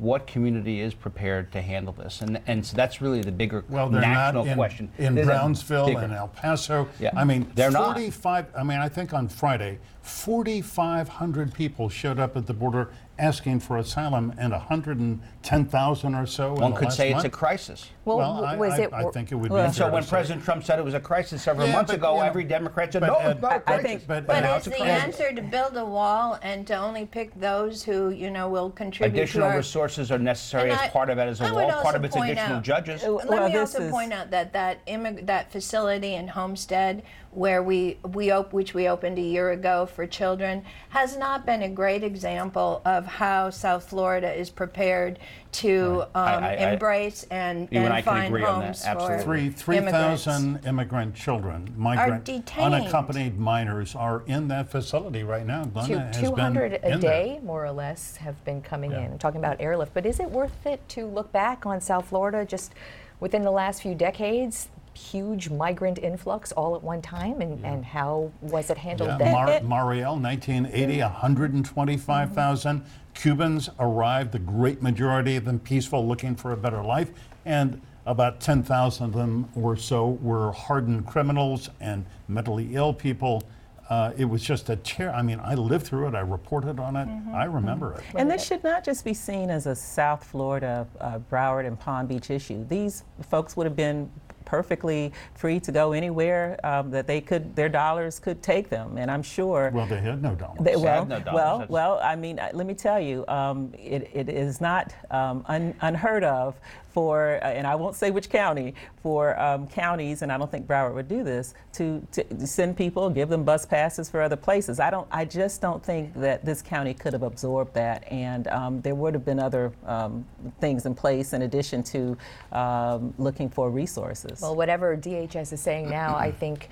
what 0.00 0.26
community 0.26 0.80
is 0.80 0.94
prepared 0.94 1.52
to 1.52 1.60
handle 1.60 1.92
this? 1.92 2.22
And 2.22 2.40
and 2.46 2.64
so 2.64 2.74
that's 2.76 3.00
really 3.02 3.20
the 3.20 3.30
bigger 3.32 3.64
Well, 3.68 3.88
they're 3.90 4.00
national 4.00 4.44
not 4.44 4.50
in, 4.50 4.56
question. 4.56 4.90
in 4.98 5.14
There's 5.14 5.26
a 5.28 5.30
Brownsville 5.30 5.86
bigger- 5.86 6.00
and 6.00 6.12
El 6.14 6.28
Paso. 6.28 6.88
Yeah. 6.98 7.10
I 7.14 7.24
mean, 7.24 7.50
They're 7.54 7.70
not. 7.70 7.92
45, 7.94 8.46
I 8.56 8.62
mean, 8.62 8.78
I 8.78 8.88
think 8.88 9.12
on 9.12 9.28
Friday, 9.28 9.78
4,500 10.02 11.52
people 11.54 11.88
showed 11.88 12.18
up 12.18 12.36
at 12.36 12.46
the 12.46 12.54
border 12.54 12.90
asking 13.24 13.60
for 13.60 13.76
asylum 13.76 14.32
and 14.38 14.52
110,000 14.52 16.14
or 16.14 16.26
so 16.26 16.54
in 16.54 16.60
One 16.62 16.70
the 16.72 16.76
could 16.78 16.84
last 16.86 16.96
say 16.96 17.12
it's 17.12 17.24
a 17.24 17.28
crisis. 17.30 17.86
well, 18.06 18.16
well, 18.16 18.34
w- 18.36 18.46
I, 18.52 18.56
was 18.56 18.72
I, 18.72 18.82
it? 18.84 18.92
I 18.92 19.04
think 19.10 19.30
it 19.30 19.34
would 19.34 19.50
Well, 19.50 19.62
be 19.62 19.66
And 19.66 19.74
so 19.74 19.90
when 19.92 20.02
to 20.02 20.08
say. 20.08 20.10
President 20.10 20.42
Trump 20.44 20.64
said 20.64 20.78
it 20.78 20.84
was 20.84 20.94
a 20.94 21.00
crisis 21.00 21.42
several 21.42 21.66
Yeah, 21.68 21.74
months 21.74 21.90
but, 21.90 21.98
ago, 21.98 22.14
you 22.14 22.20
know, 22.20 22.26
every 22.26 22.44
Democrat 22.44 22.92
said, 22.92 23.00
but 23.00 23.06
no, 23.08 23.16
Ed- 23.18 23.30
it's 23.32 23.42
not 23.42 23.52
a 23.52 23.54
I- 23.54 23.56
I 23.56 23.60
crisis. 23.60 23.86
think- 23.86 24.06
But- 24.06 24.26
But 24.26 24.36
And 24.36 24.44
now 24.46 24.56
is 24.56 24.64
the 24.64 24.70
crisis. 24.70 24.88
answer 25.04 25.32
to 25.34 25.42
build 25.42 25.76
a 25.76 25.84
wall 25.84 26.38
and 26.42 26.66
to 26.66 26.74
only 26.76 27.04
pick 27.04 27.38
those 27.38 27.82
who 27.84 28.08
you 28.08 28.30
know 28.30 28.48
will 28.48 28.70
contribute 28.70 29.18
Additional 29.20 29.48
to 29.48 29.50
our 29.52 29.56
resources 29.58 30.10
are 30.10 30.18
necessary 30.18 30.70
And 30.70 30.80
as 30.80 30.90
part 30.90 31.10
of 31.10 31.18
it 31.18 31.28
as 31.28 31.40
a 31.42 31.44
I 31.44 31.52
wall. 31.52 31.82
Part 31.82 31.94
of 31.96 32.04
it's 32.04 32.16
additional 32.16 32.56
out- 32.56 32.62
judges. 32.62 33.04
Uh, 33.04 33.10
Let 33.12 33.28
Well, 33.28 33.48
me 33.48 33.56
also 33.58 33.90
point 33.90 34.12
out 34.14 34.30
that 34.30 34.52
that 34.54 34.84
immig- 34.86 35.26
that 35.26 35.52
facility 35.52 36.14
in 36.14 36.28
Homestead, 36.28 37.02
where 37.32 37.62
we 37.62 37.96
we 38.12 38.30
op- 38.32 38.52
which 38.52 38.74
we 38.74 38.88
opened 38.88 39.16
a 39.16 39.22
year 39.22 39.50
ago 39.52 39.86
for 39.86 40.04
children, 40.06 40.64
has 40.88 41.16
not 41.16 41.46
been 41.46 41.62
a 41.62 41.68
great 41.68 42.02
example 42.02 42.82
of 42.84 43.06
how 43.06 43.50
South 43.50 43.88
Florida 43.88 44.32
is 44.32 44.50
prepared 44.50 45.18
to 45.52 46.02
um, 46.14 46.24
I- 46.24 46.56
I- 46.56 46.72
embrace 46.72 47.24
and, 47.30 47.68
You 47.70 47.80
and 47.82 47.94
and 47.94 48.04
find 48.04 48.26
agree 48.26 48.44
on 48.44 48.60
that, 48.60 48.64
homes 48.66 48.84
absolutely. 48.84 49.18
for 49.18 49.22
Three, 49.24 49.50
3,000 49.50 50.66
immigrant 50.66 51.14
children, 51.14 51.72
migrant, 51.76 52.24
detained. 52.24 52.74
unaccompanied 52.74 53.38
minors 53.38 53.94
are 53.94 54.22
in 54.26 54.48
that 54.48 54.68
facility 54.70 55.22
right 55.22 55.46
now. 55.46 55.64
Two- 55.64 55.70
Glenna 55.72 56.12
200 56.12 56.72
a 56.74 56.92
in 56.92 57.00
there. 57.00 57.10
day, 57.10 57.40
more 57.44 57.64
or 57.64 57.70
less, 57.72 58.16
have 58.16 58.42
been 58.44 58.60
coming 58.60 58.90
Yeah. 58.90 59.02
in. 59.02 59.12
I'm 59.12 59.18
talking 59.18 59.38
about 59.40 59.60
airlift. 59.60 59.94
But 59.94 60.04
is 60.06 60.18
it 60.20 60.30
worth 60.30 60.66
it 60.66 60.88
to 60.90 61.06
look 61.06 61.30
back 61.32 61.64
on 61.66 61.80
South 61.80 62.06
Florida 62.08 62.44
just 62.44 62.72
within 63.20 63.42
the 63.42 63.50
last 63.52 63.82
few 63.82 63.94
decades? 63.94 64.68
Huge 65.00 65.50
migrant 65.50 65.98
influx 65.98 66.52
all 66.52 66.76
at 66.76 66.82
one 66.82 67.00
time, 67.00 67.40
and, 67.40 67.64
and 67.64 67.84
how 67.84 68.30
was 68.42 68.70
it 68.70 68.76
handled 68.78 69.10
Yeah, 69.10 69.18
then? 69.18 69.32
Mar- 69.66 69.84
Mariel, 69.84 70.16
1980, 70.16 71.00
125,000 71.00 72.84
Cubans 73.14 73.70
arrived, 73.78 74.32
the 74.32 74.38
great 74.38 74.82
majority 74.82 75.36
of 75.36 75.44
them 75.44 75.58
peaceful, 75.58 76.06
looking 76.06 76.36
for 76.36 76.52
a 76.52 76.56
better 76.56 76.82
life, 76.82 77.10
and 77.44 77.80
about 78.06 78.40
10,000 78.40 79.04
of 79.04 79.12
them 79.12 79.48
or 79.54 79.76
so 79.76 80.18
were 80.22 80.52
hardened 80.52 81.06
criminals 81.06 81.70
and 81.80 82.04
mentally 82.28 82.74
ill 82.74 82.92
people. 82.92 83.42
Uh, 83.88 84.12
it 84.16 84.24
was 84.24 84.42
just 84.42 84.68
a 84.70 84.76
tear. 84.76 85.10
I 85.12 85.22
mean, 85.22 85.40
I 85.42 85.54
lived 85.54 85.86
through 85.86 86.08
it. 86.08 86.14
I 86.14 86.20
reported 86.20 86.78
on 86.78 86.94
it. 86.94 87.08
I 87.34 87.44
remember 87.44 87.94
it. 87.94 88.02
And 88.14 88.30
this 88.30 88.44
should 88.46 88.62
not 88.62 88.84
just 88.84 89.04
be 89.04 89.14
seen 89.14 89.50
as 89.50 89.66
a 89.66 89.74
South 89.74 90.22
Florida, 90.24 90.86
uh, 91.00 91.18
Broward, 91.30 91.66
and 91.66 91.78
Palm 91.78 92.06
Beach 92.06 92.30
issue. 92.30 92.64
These 92.68 93.02
folks 93.28 93.56
would 93.56 93.66
have 93.66 93.74
been 93.74 94.08
perfectly 94.50 95.12
free 95.34 95.60
to 95.60 95.70
go 95.70 95.92
anywhere 95.92 96.58
um, 96.64 96.90
that 96.90 97.06
they 97.06 97.20
could, 97.20 97.54
their 97.54 97.68
dollars 97.68 98.18
could 98.18 98.42
take 98.42 98.68
them. 98.68 98.98
And 98.98 99.08
I'm 99.08 99.22
sure. 99.22 99.70
Well, 99.72 99.86
they 99.86 100.00
had 100.00 100.20
no 100.20 100.34
dollars. 100.34 100.58
They, 100.60 100.72
Sad 100.72 100.82
well, 100.82 101.06
no 101.06 101.20
dollars, 101.20 101.34
well, 101.34 101.58
that's- 101.58 101.70
well. 101.70 102.00
I 102.02 102.16
mean, 102.16 102.40
let 102.52 102.66
me 102.66 102.74
tell 102.74 102.98
you, 102.98 103.24
um, 103.28 103.72
it, 103.78 104.10
it 104.12 104.28
is 104.28 104.60
not 104.60 104.92
um, 105.12 105.44
un, 105.46 105.72
unheard 105.82 106.24
of 106.24 106.56
for, 106.92 107.38
uh, 107.42 107.48
and 107.48 107.66
I 107.66 107.74
won't 107.74 107.94
say 107.94 108.10
which 108.10 108.28
county, 108.28 108.74
for 109.02 109.38
um, 109.40 109.66
counties, 109.66 110.22
and 110.22 110.30
I 110.32 110.38
don't 110.38 110.50
think 110.50 110.66
Broward 110.66 110.94
would 110.94 111.08
do 111.08 111.22
this, 111.22 111.54
to, 111.74 112.06
to 112.12 112.46
send 112.46 112.76
people, 112.76 113.08
give 113.10 113.28
them 113.28 113.44
bus 113.44 113.64
passes 113.64 114.08
for 114.10 114.20
other 114.20 114.36
places. 114.36 114.80
I 114.80 114.90
don't, 114.90 115.06
I 115.10 115.24
just 115.24 115.60
don't 115.60 115.82
think 115.84 116.14
that 116.14 116.44
this 116.44 116.62
county 116.62 116.94
could 116.94 117.12
have 117.12 117.22
absorbed 117.22 117.74
that, 117.74 118.10
and 118.10 118.48
um, 118.48 118.80
there 118.80 118.94
would 118.94 119.14
have 119.14 119.24
been 119.24 119.38
other 119.40 119.72
um, 119.86 120.24
things 120.60 120.86
in 120.86 120.94
place 120.94 121.32
in 121.32 121.42
addition 121.42 121.82
to 121.84 122.16
um, 122.52 123.14
looking 123.18 123.48
for 123.48 123.70
resources. 123.70 124.40
Well, 124.40 124.56
whatever 124.56 124.96
DHS 124.96 125.52
is 125.52 125.60
saying 125.60 125.88
now, 125.88 126.16
I 126.16 126.30
think 126.40 126.68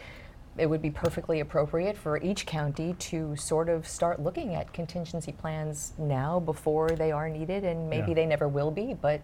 it 0.57 0.67
would 0.69 0.83
be 0.83 0.91
perfectly 0.91 1.39
appropriate 1.39 1.97
for 1.97 2.21
each 2.21 2.45
county 2.45 2.93
to 2.99 3.37
sort 3.37 3.69
of 3.69 3.87
start 3.87 4.21
looking 4.21 4.57
at 4.57 4.73
contingency 4.73 5.31
plans 5.31 5.93
now 5.99 6.41
before 6.41 6.91
they 6.91 7.13
are 7.13 7.29
needed, 7.29 7.65
and 7.65 7.89
maybe 7.89 8.09
Yeah. 8.09 8.15
they 8.15 8.27
never 8.27 8.49
will 8.49 8.71
be, 8.73 8.95
but. 8.95 9.21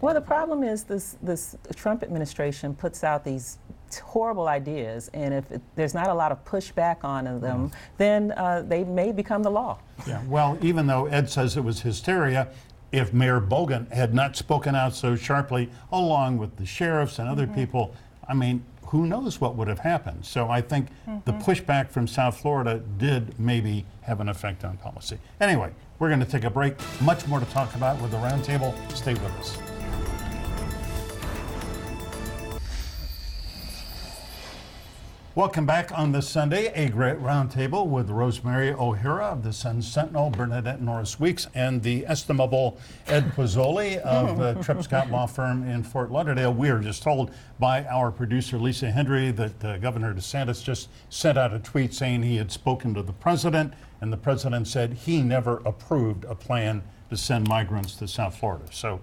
Well, 0.00 0.14
the 0.14 0.20
problem 0.20 0.62
is 0.62 0.84
this 0.84 1.16
this 1.22 1.56
Trump 1.74 2.02
administration 2.02 2.74
puts 2.74 3.04
out 3.04 3.24
these 3.24 3.58
horrible 3.98 4.48
ideas, 4.48 5.10
and 5.14 5.34
if 5.34 5.50
it, 5.50 5.60
there's 5.74 5.94
not 5.94 6.08
a 6.08 6.14
lot 6.14 6.30
of 6.30 6.44
pushback 6.44 7.02
on 7.02 7.24
them, 7.24 7.70
mm. 7.70 7.72
then 7.96 8.32
uh, 8.32 8.62
they 8.66 8.84
may 8.84 9.10
become 9.12 9.42
the 9.42 9.50
law. 9.50 9.78
Yeah, 10.06 10.22
well, 10.28 10.56
even 10.62 10.86
though 10.86 11.06
Ed 11.06 11.28
says 11.28 11.56
it 11.56 11.64
was 11.64 11.80
hysteria, 11.80 12.48
if 12.92 13.12
Mayor 13.12 13.40
Bogen 13.40 13.90
had 13.92 14.14
not 14.14 14.36
spoken 14.36 14.74
out 14.74 14.94
so 14.94 15.16
sharply, 15.16 15.70
along 15.92 16.38
with 16.38 16.56
the 16.56 16.66
sheriffs 16.66 17.18
and 17.18 17.28
other 17.28 17.46
mm-hmm. 17.46 17.54
people, 17.54 17.94
I 18.28 18.34
mean, 18.34 18.64
who 18.86 19.06
knows 19.06 19.40
what 19.40 19.54
would 19.54 19.68
have 19.68 19.78
happened? 19.78 20.24
So 20.24 20.48
I 20.48 20.60
think 20.60 20.88
the 21.24 21.32
mm-hmm. 21.32 21.50
pushback 21.50 21.90
from 21.90 22.08
South 22.08 22.40
Florida 22.40 22.82
did 22.98 23.38
maybe 23.38 23.86
have 24.02 24.20
an 24.20 24.28
effect 24.28 24.64
on 24.64 24.76
policy. 24.78 25.18
Anyway, 25.40 25.72
we're 26.00 26.08
going 26.08 26.18
to 26.18 26.26
take 26.26 26.44
a 26.44 26.50
break. 26.50 26.74
Much 27.00 27.28
more 27.28 27.38
to 27.38 27.46
talk 27.46 27.76
about 27.76 28.00
with 28.02 28.10
the 28.10 28.16
roundtable. 28.16 28.74
Stay 28.96 29.12
with 29.12 29.24
us. 29.38 29.69
Welcome 35.40 35.64
back 35.64 35.90
on 35.98 36.12
this 36.12 36.28
Sunday, 36.28 36.66
a 36.74 36.90
great 36.90 37.16
roundtable 37.16 37.86
with 37.86 38.10
Rosemary 38.10 38.74
O'Hara 38.74 39.28
of 39.28 39.42
the 39.42 39.54
Sun 39.54 39.80
Sentinel, 39.80 40.28
Bernadette 40.28 40.82
Norris 40.82 41.18
Weeks, 41.18 41.46
and 41.54 41.82
the 41.82 42.06
estimable 42.06 42.78
Ed 43.06 43.32
Pozzuoli 43.34 43.96
of 44.00 44.36
the 44.36 44.52
Tripp 44.62 44.82
Scott 44.82 45.10
Law 45.10 45.24
Firm 45.24 45.66
in 45.66 45.82
Fort 45.82 46.10
Lauderdale. 46.10 46.52
We 46.52 46.68
are 46.68 46.78
just 46.78 47.02
told 47.02 47.30
by 47.58 47.86
our 47.86 48.10
producer 48.10 48.58
Lisa 48.58 48.90
Hendry 48.90 49.30
that 49.30 49.64
uh, 49.64 49.78
Governor 49.78 50.12
DeSantis 50.12 50.62
just 50.62 50.90
sent 51.08 51.38
out 51.38 51.54
a 51.54 51.58
tweet 51.58 51.94
saying 51.94 52.22
he 52.22 52.36
had 52.36 52.52
spoken 52.52 52.92
to 52.92 53.02
the 53.02 53.14
president, 53.14 53.72
and 54.02 54.12
the 54.12 54.18
president 54.18 54.68
said 54.68 54.92
he 54.92 55.22
never 55.22 55.62
approved 55.64 56.26
a 56.26 56.34
plan 56.34 56.82
to 57.08 57.16
send 57.16 57.48
migrants 57.48 57.94
to 57.94 58.06
South 58.06 58.36
Florida. 58.38 58.66
So 58.72 59.00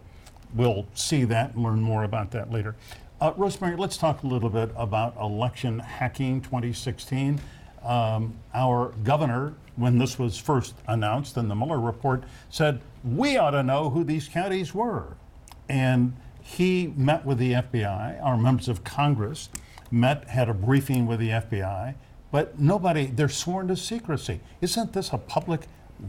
we'll 0.54 0.86
see 0.94 1.24
that 1.24 1.56
and 1.56 1.64
learn 1.64 1.82
more 1.82 2.04
about 2.04 2.30
that 2.32 2.52
later. 2.52 2.76
Uh, 3.20 3.34
Rosemary, 3.36 3.76
let's 3.76 3.98
talk 3.98 4.22
a 4.22 4.28
little 4.28 4.50
bit 4.50 4.70
about 4.76 5.18
election 5.18 5.80
hacking 5.80 6.40
2016. 6.40 7.42
Um, 7.84 8.36
our 8.54 8.90
governor, 9.04 9.56
when 9.76 9.98
this 9.98 10.20
was 10.20 10.38
first 10.38 10.76
announced 10.88 11.36
in 11.36 11.48
the 11.48 11.56
Mueller 11.56 11.80
report, 11.80 12.26
said, 12.52 12.80
We 13.04 13.36
ought 13.36 13.52
to 13.52 13.64
know 13.64 13.90
who 13.90 14.04
these 14.04 14.28
counties 14.28 14.76
were. 14.76 15.18
And 15.68 16.16
he 16.44 16.94
met 16.96 17.26
with 17.26 17.40
the 17.40 17.54
FBI, 17.54 18.24
our 18.24 18.38
members 18.38 18.68
of 18.68 18.84
Congress 18.84 19.50
met, 19.90 20.28
had 20.28 20.48
a 20.48 20.54
briefing 20.54 21.08
with 21.08 21.20
the 21.20 21.30
FBI, 21.30 21.96
but 22.32 22.60
nobody, 22.60 23.08
they're 23.08 23.30
sworn 23.30 23.68
to 23.70 23.76
secrecy. 23.76 24.42
Isn't 24.62 24.94
this 24.94 25.12
a 25.12 25.18
public 25.18 25.62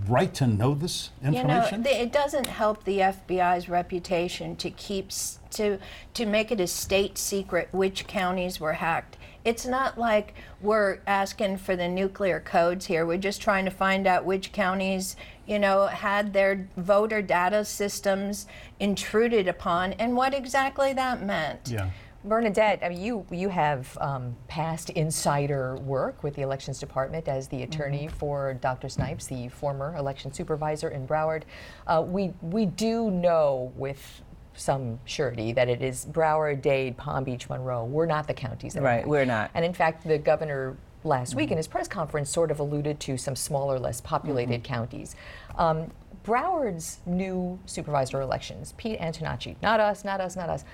right 0.06 0.32
to 0.34 0.46
know 0.46 0.74
this 0.74 1.10
You 1.22 1.30
know, 1.30 1.38
information? 1.40 1.82
th- 1.84 1.96
it 1.96 2.12
doesn't 2.12 2.46
help 2.46 2.84
the 2.84 2.98
FBI's 2.98 3.68
reputation 3.68 4.54
to 4.56 4.70
keep 4.70 5.06
s- 5.08 5.38
to 5.50 5.78
to 6.14 6.26
make 6.26 6.50
it 6.52 6.60
a 6.60 6.66
state 6.66 7.16
secret 7.16 7.68
which 7.72 8.06
counties 8.06 8.60
were 8.60 8.74
hacked. 8.74 9.16
It's 9.44 9.64
not 9.64 9.96
like 9.98 10.34
we're 10.60 10.98
asking 11.06 11.56
for 11.58 11.74
the 11.74 11.88
nuclear 11.88 12.38
codes 12.40 12.84
here. 12.86 13.06
We're 13.06 13.16
just 13.16 13.40
trying 13.40 13.64
to 13.64 13.70
find 13.70 14.06
out 14.06 14.26
which 14.26 14.52
counties, 14.52 15.16
you 15.46 15.58
know, 15.58 15.86
had 15.86 16.34
their 16.34 16.68
voter 16.76 17.22
data 17.22 17.64
systems 17.64 18.46
intruded 18.78 19.48
upon 19.48 19.94
and 19.94 20.16
what 20.16 20.34
exactly 20.34 20.92
that 20.92 21.22
meant. 21.22 21.68
yeah. 21.70 21.90
Bernadette, 22.28 22.80
I 22.82 22.90
mean, 22.90 23.00
you 23.00 23.26
you 23.30 23.48
have 23.48 23.96
um, 24.00 24.36
past 24.46 24.90
insider 24.90 25.76
work 25.76 26.22
with 26.22 26.34
the 26.34 26.42
elections 26.42 26.78
department 26.78 27.26
as 27.28 27.48
the 27.48 27.62
attorney 27.62 28.08
for 28.08 28.54
Dr. 28.54 28.88
Snipes, 28.88 29.26
the 29.26 29.48
former 29.48 29.96
election 29.96 30.32
supervisor 30.32 30.88
in 30.88 31.06
Broward. 31.06 31.42
Uh, 31.86 32.04
we 32.06 32.32
we 32.42 32.66
do 32.66 33.10
know 33.10 33.72
with 33.76 34.22
some 34.54 34.98
surety 35.04 35.52
that 35.52 35.68
it 35.68 35.82
is 35.82 36.04
Broward, 36.06 36.62
Dade, 36.62 36.96
Palm 36.96 37.24
Beach, 37.24 37.48
Monroe. 37.48 37.84
We're 37.84 38.06
not 38.06 38.26
the 38.26 38.34
counties 38.34 38.74
that 38.74 38.82
Right, 38.82 39.06
we're 39.06 39.24
not. 39.24 39.50
And 39.54 39.64
in 39.64 39.72
fact, 39.72 40.06
the 40.06 40.18
governor 40.18 40.76
last 41.04 41.34
week 41.34 41.50
in 41.52 41.56
his 41.56 41.68
press 41.68 41.86
conference 41.86 42.28
sort 42.28 42.50
of 42.50 42.58
alluded 42.58 42.98
to 43.00 43.16
some 43.16 43.36
smaller, 43.36 43.78
less 43.78 44.00
populated 44.00 44.64
counties. 44.64 45.14
Um, 45.56 45.92
Broward's 46.24 46.98
new 47.06 47.58
supervisor 47.66 48.20
elections, 48.20 48.74
Pete 48.76 49.00
Antonacci, 49.00 49.56
not 49.62 49.80
us, 49.80 50.04
not 50.04 50.20
us, 50.20 50.36
not 50.36 50.50
us. 50.50 50.64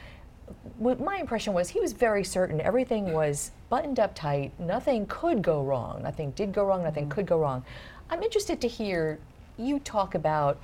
My 0.81 1.17
impression 1.19 1.53
was 1.53 1.71
he 1.71 1.81
was 1.81 1.93
very 1.93 2.25
certain 2.25 2.61
everything 2.61 3.13
was 3.13 3.53
buttoned 3.69 3.99
up 3.99 4.15
tight, 4.15 4.53
nothing 4.59 5.07
could 5.07 5.43
go 5.43 5.63
wrong, 5.63 6.03
nothing 6.03 6.33
did 6.33 6.53
go 6.53 6.65
wrong, 6.65 6.83
nothing 6.83 7.05
mm-hmm. 7.05 7.13
could 7.13 7.27
go 7.27 7.39
wrong. 7.39 7.65
I'm 8.11 8.23
interested 8.23 8.61
to 8.61 8.69
hear 8.69 9.19
you 9.57 9.79
talk 9.79 10.15
about, 10.15 10.61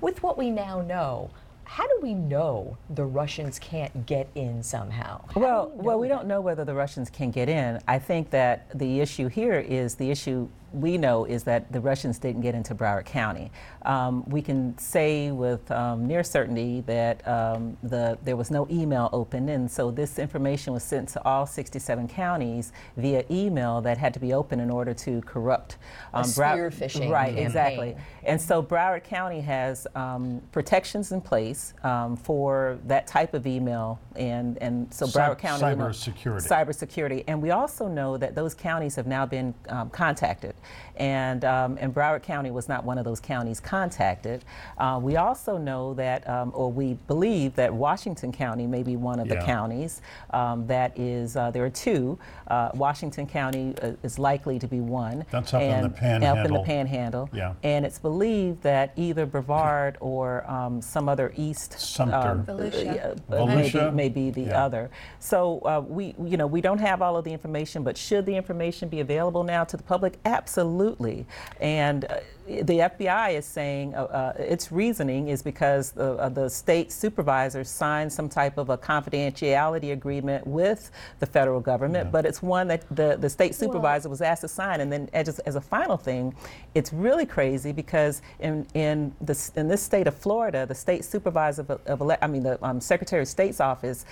with 0.00 0.22
what 0.22 0.36
we 0.36 0.50
now 0.50 0.80
know, 0.80 1.30
how 1.64 1.86
do 1.86 1.98
we 2.00 2.14
know 2.14 2.76
the 2.90 3.04
Russians 3.04 3.58
can't 3.58 4.06
get 4.06 4.28
in 4.34 4.62
somehow? 4.62 5.24
How 5.34 5.40
Well, 5.40 5.72
we 5.74 5.84
well, 5.84 5.98
we 5.98 6.08
don't 6.08 6.26
know 6.26 6.40
whether 6.40 6.64
the 6.64 6.74
Russians 6.74 7.10
can 7.10 7.30
get 7.30 7.48
in. 7.48 7.80
I 7.88 7.98
think 7.98 8.30
that 8.30 8.66
the 8.78 9.00
issue 9.00 9.28
here 9.28 9.58
is 9.58 9.96
the 9.96 10.10
issue 10.10 10.48
we 10.76 10.98
know 10.98 11.24
is 11.24 11.42
that 11.44 11.72
the 11.72 11.80
Russians 11.80 12.18
didn't 12.18 12.42
get 12.42 12.54
into 12.54 12.74
Broward 12.74 13.06
County. 13.06 13.50
Um, 13.82 14.28
we 14.28 14.42
can 14.42 14.76
say 14.76 15.30
with 15.30 15.68
um, 15.70 16.06
near 16.06 16.22
certainty 16.22 16.82
that 16.82 17.26
um, 17.26 17.76
the 17.82 18.18
there 18.24 18.36
was 18.36 18.50
no 18.50 18.66
email 18.70 19.08
open, 19.12 19.48
and 19.48 19.70
so 19.70 19.90
this 19.90 20.18
information 20.18 20.74
was 20.74 20.82
sent 20.82 21.08
to 21.10 21.24
all 21.24 21.46
67 21.46 22.08
counties 22.08 22.72
via 22.96 23.24
email 23.30 23.80
that 23.80 23.96
had 23.96 24.12
to 24.14 24.20
be 24.20 24.34
open 24.34 24.60
in 24.60 24.68
order 24.70 24.92
to 24.92 25.22
corrupt 25.22 25.78
um, 26.12 26.24
Brow- 26.34 26.52
spear 26.54 26.70
phishing 26.70 27.10
Right, 27.10 27.28
campaign. 27.28 27.46
exactly. 27.46 27.96
And 28.24 28.40
so 28.40 28.62
Broward 28.62 29.04
County 29.04 29.40
has 29.40 29.86
um, 29.94 30.42
protections 30.52 31.12
in 31.12 31.20
place 31.22 31.72
um, 31.84 32.16
for 32.16 32.78
that 32.86 33.06
type 33.06 33.32
of 33.32 33.46
email, 33.46 33.98
and 34.14 34.58
and 34.58 34.92
so 34.92 35.06
Cy- 35.06 35.20
Broward 35.20 35.38
County 35.38 35.64
we 35.64 35.74
know- 35.74 35.86
cybersecurity. 35.86 36.46
cybersecurity, 36.48 37.24
and 37.28 37.40
we 37.40 37.50
also 37.50 37.88
know 37.88 38.18
that 38.18 38.34
those 38.34 38.52
counties 38.52 38.94
have 38.96 39.06
now 39.06 39.24
been 39.24 39.54
um, 39.70 39.88
contacted, 39.90 40.54
and 40.96 41.44
um, 41.44 41.76
and 41.80 41.94
Broward 41.94 42.22
County 42.22 42.50
was 42.50 42.68
not 42.68 42.84
one 42.84 42.98
of 42.98 43.04
those 43.04 43.20
counties 43.20 43.60
contacted. 43.60 44.44
Uh, 44.78 44.98
we 45.02 45.16
also 45.16 45.58
know 45.58 45.94
that, 45.94 46.28
um, 46.28 46.50
or 46.54 46.72
we 46.72 46.94
believe 47.06 47.54
that 47.56 47.72
Washington 47.72 48.32
County 48.32 48.66
may 48.66 48.82
be 48.82 48.96
one 48.96 49.20
of 49.20 49.28
the 49.28 49.36
counties 49.36 50.00
um, 50.30 50.66
that 50.66 50.98
is. 50.98 51.36
Uh, 51.36 51.50
there 51.50 51.64
are 51.64 51.70
two. 51.70 52.18
Uh, 52.48 52.70
Washington 52.74 53.26
County 53.26 53.74
uh, 53.82 53.92
is 54.02 54.18
likely 54.18 54.58
to 54.58 54.66
be 54.66 54.80
one. 54.80 55.24
That's 55.30 55.52
up 55.52 55.62
in 55.62 55.68
the 55.92 56.02
and 56.02 56.24
Up 56.24 56.46
in 56.46 56.52
the 56.52 56.58
Panhandle. 56.60 56.64
Panhandle. 56.64 57.30
Yeah. 57.32 57.54
And 57.62 57.84
it's 57.84 57.98
believed 57.98 58.62
that 58.62 58.92
either 58.96 59.26
Brevard 59.26 59.96
or 60.00 60.48
um, 60.50 60.80
some 60.80 61.08
other 61.08 61.32
east 61.36 61.78
Sumter. 61.78 62.14
um, 62.16 62.46
Volusia. 62.46 63.12
uh, 63.12 63.14
Volusia? 63.30 63.92
Maybe, 63.94 64.20
maybe 64.20 64.30
the 64.30 64.48
Yeah. 64.50 64.64
other. 64.64 64.90
So 65.18 65.60
uh, 65.60 65.82
we, 65.86 66.14
you 66.24 66.36
know, 66.36 66.46
we 66.46 66.60
don't 66.60 66.78
have 66.80 67.02
all 67.02 67.16
of 67.16 67.24
the 67.24 67.32
information, 67.32 67.82
but 67.82 67.96
should 67.98 68.24
the 68.26 68.34
information 68.36 68.88
be 68.88 69.00
available 69.00 69.42
now 69.44 69.64
to 69.64 69.76
the 69.76 69.82
public? 69.82 70.18
Absolutely. 70.46 71.26
And 71.60 72.04
uh, 72.04 72.20
the 72.46 72.78
FBI 72.78 73.34
is 73.34 73.44
saying 73.44 73.96
uh, 73.96 74.04
uh, 74.04 74.32
its 74.38 74.70
reasoning 74.70 75.26
is 75.26 75.42
because 75.42 75.90
the, 75.90 76.12
uh, 76.12 76.28
the 76.28 76.48
state 76.48 76.92
supervisor 76.92 77.64
signed 77.64 78.12
some 78.12 78.28
type 78.28 78.56
of 78.56 78.70
a 78.70 78.78
confidentiality 78.78 79.92
agreement 79.92 80.46
with 80.46 80.92
the 81.18 81.26
federal 81.26 81.58
government, 81.58 82.12
but 82.12 82.24
it's 82.24 82.40
one 82.40 82.68
that 82.68 82.84
the, 82.94 83.16
the 83.18 83.28
state 83.28 83.56
supervisor 83.56 84.08
was 84.08 84.22
asked 84.22 84.42
to 84.42 84.48
sign. 84.48 84.80
And 84.80 84.92
then, 84.92 85.10
as, 85.12 85.40
as 85.40 85.56
a 85.56 85.60
final 85.60 85.96
thing, 85.96 86.32
it's 86.76 86.92
really 86.92 87.26
crazy 87.26 87.72
because 87.72 88.22
in 88.38 88.64
in 88.74 89.12
this 89.20 89.50
in 89.56 89.66
this 89.66 89.82
state 89.82 90.06
of 90.06 90.14
Florida, 90.14 90.64
the 90.64 90.76
state 90.76 91.04
supervisor 91.04 91.62
of, 91.62 91.70
of 91.86 92.00
ele- 92.00 92.18
I 92.22 92.28
mean 92.28 92.44
the 92.44 92.64
um, 92.64 92.80
Secretary 92.80 93.22
of 93.22 93.28
State's 93.28 93.60
office 93.60 94.04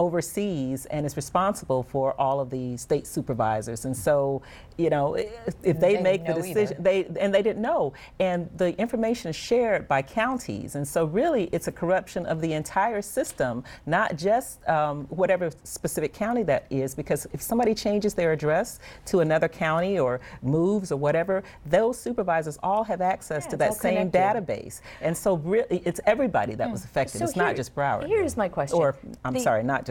oversees 0.00 0.86
and 0.86 1.04
is 1.04 1.14
responsible 1.14 1.82
for 1.82 2.18
all 2.18 2.40
of 2.40 2.48
the 2.50 2.76
state 2.78 3.06
supervisors. 3.06 3.84
And 3.84 3.94
so, 3.94 4.40
you 4.78 4.88
know, 4.88 5.14
if, 5.14 5.28
if 5.62 5.78
they, 5.78 5.90
They 5.96 6.02
make 6.02 6.24
the 6.26 6.32
decision, 6.34 6.76
they 6.82 7.04
and 7.20 7.34
they 7.34 7.42
didn't 7.42 7.60
know, 7.70 7.92
and 8.18 8.48
the 8.56 8.70
information 8.78 9.28
is 9.28 9.36
shared 9.36 9.86
by 9.88 10.00
counties. 10.02 10.74
And 10.76 10.86
so, 10.88 11.00
really, 11.04 11.44
it's 11.52 11.68
a 11.68 11.72
corruption 11.82 12.24
of 12.32 12.40
the 12.40 12.52
entire 12.54 13.02
system, 13.02 13.52
not 13.86 14.16
just 14.16 14.66
um, 14.76 14.96
whatever 15.20 15.50
specific 15.64 16.14
county 16.14 16.44
that 16.44 16.62
is. 16.70 16.94
Because 16.94 17.26
if 17.36 17.42
somebody 17.42 17.74
changes 17.74 18.14
their 18.14 18.32
address 18.32 18.78
to 19.10 19.20
another 19.20 19.48
county 19.48 19.98
or 19.98 20.20
moves 20.42 20.92
or 20.92 20.96
whatever, 20.96 21.42
those 21.66 21.96
supervisors 22.00 22.56
all 22.62 22.84
have 22.84 23.00
access 23.14 23.44
Yeah, 23.44 23.50
to 23.50 23.56
that 23.58 23.74
same 23.74 24.10
connected. 24.10 24.46
database. 24.46 24.80
And 25.02 25.14
so, 25.24 25.34
really, 25.52 25.82
it's 25.84 26.00
everybody 26.06 26.54
that 26.54 26.70
was 26.70 26.84
affected. 26.84 27.18
So 27.18 27.24
it's 27.26 27.36
not 27.36 27.54
just 27.56 27.74
Broward. 27.74 28.06
here's 28.06 28.36
my 28.44 28.48
question. 28.48 28.78
Or 28.78 28.96
I'm 29.26 29.34
The- 29.34 29.40
sorry, 29.48 29.62
not 29.62 29.80
just 29.84 29.89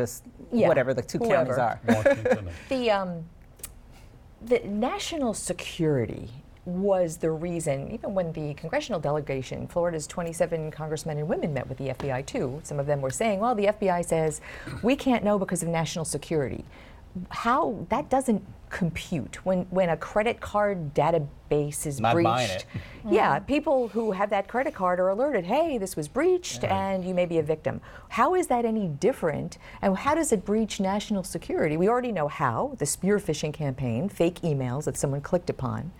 Yeah, 0.51 0.67
whatever 0.67 0.93
the 0.93 1.01
two 1.01 1.19
counties 1.19 1.57
are. 1.57 1.79
The 2.69 2.91
um, 2.91 3.25
the 4.41 4.59
national 4.59 5.33
security 5.33 6.29
was 6.65 7.17
the 7.17 7.31
reason, 7.31 7.91
even 7.91 8.13
when 8.13 8.31
the 8.33 8.53
congressional 8.53 8.99
delegation, 8.99 9.67
Florida's 9.67 10.05
27 10.07 10.71
congressmen 10.71 11.17
and 11.17 11.27
women 11.27 11.53
met 11.53 11.67
with 11.67 11.77
the 11.77 11.89
FBI 11.89 12.25
too. 12.25 12.59
Some 12.63 12.79
of 12.79 12.85
them 12.85 13.01
were 13.01 13.09
saying, 13.09 13.39
"Well, 13.39 13.55
the 13.55 13.67
FBI 13.67 14.05
says 14.05 14.41
we 14.83 14.95
can't 14.95 15.23
know 15.23 15.39
because 15.39 15.63
of 15.63 15.69
national 15.69 16.05
security." 16.05 16.65
How 17.29 17.85
that 17.89 18.09
doesn't 18.09 18.43
compute 18.69 19.43
when 19.45 19.65
when 19.71 19.89
a 19.89 19.97
credit 19.97 20.39
card 20.39 20.93
database 20.93 21.87
is 21.87 21.99
Not 21.99 22.13
breached. 22.13 22.25
buying 22.25 22.49
it. 22.51 22.65
Yeah, 23.09 23.39
people 23.39 23.87
who 23.87 24.11
have 24.11 24.29
that 24.29 24.47
credit 24.47 24.75
card 24.75 24.99
are 24.99 25.09
alerted, 25.09 25.45
hey, 25.45 25.77
this 25.79 25.95
was 25.95 26.07
breached 26.07 26.63
and 26.63 27.03
you 27.03 27.13
may 27.15 27.25
be 27.25 27.39
a 27.39 27.43
victim. 27.43 27.81
How 28.09 28.35
is 28.35 28.47
that 28.47 28.65
any 28.65 28.87
different? 28.87 29.57
And 29.81 29.97
how 29.97 30.13
does 30.13 30.31
it 30.31 30.45
breach 30.45 30.79
national 30.79 31.23
security? 31.23 31.77
We 31.77 31.89
already 31.89 32.11
know 32.11 32.27
how 32.27 32.75
the 32.77 32.85
spear 32.85 33.17
phishing 33.17 33.53
campaign, 33.53 34.07
fake 34.09 34.41
emails 34.41 34.83
that 34.83 34.97
someone 34.97 35.21
clicked 35.21 35.49
upon. 35.49 35.91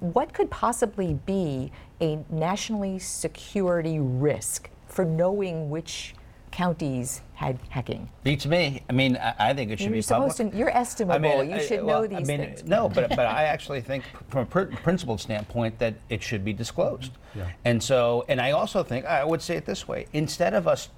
What 0.00 0.32
could 0.32 0.50
possibly 0.50 1.14
be 1.26 1.72
a 2.00 2.18
nationally 2.30 2.98
security 2.98 3.98
risk 3.98 4.70
for 4.86 5.04
knowing 5.04 5.70
which 5.70 6.14
counties 6.56 7.20
had 7.34 7.58
hacking? 7.68 8.08
Beats 8.24 8.46
me. 8.46 8.82
I 8.88 8.92
mean, 8.94 9.18
I, 9.18 9.50
I 9.50 9.54
think 9.54 9.70
it 9.70 9.78
should 9.78 9.90
You're 9.90 10.00
be 10.00 10.02
public. 10.02 10.32
supposed 10.32 10.52
to, 10.52 10.58
you're 10.58 10.74
estimable. 10.74 11.44
you 11.44 11.56
I- 11.56 11.58
should 11.58 11.84
well, 11.84 12.00
know 12.00 12.06
these 12.06 12.30
I 12.30 12.36
mean, 12.36 12.46
things. 12.54 12.64
No, 12.64 12.88
but, 12.88 13.10
but 13.10 13.26
I 13.26 13.42
actually 13.54 13.82
think 13.82 14.04
from 14.30 14.40
a 14.40 14.46
pr- 14.46 14.74
principled 14.76 15.20
standpoint 15.20 15.78
that 15.80 15.94
it 16.08 16.22
should 16.22 16.46
be 16.46 16.54
disclosed. 16.54 17.12
Yeah. 17.34 17.50
And 17.66 17.82
so, 17.82 18.24
and 18.30 18.40
I 18.40 18.52
also 18.52 18.82
think, 18.82 19.04
I 19.04 19.22
would 19.22 19.42
say 19.42 19.56
it 19.56 19.66
this 19.66 19.86
way, 19.86 20.06
instead 20.14 20.54
of 20.54 20.66
us 20.66 20.88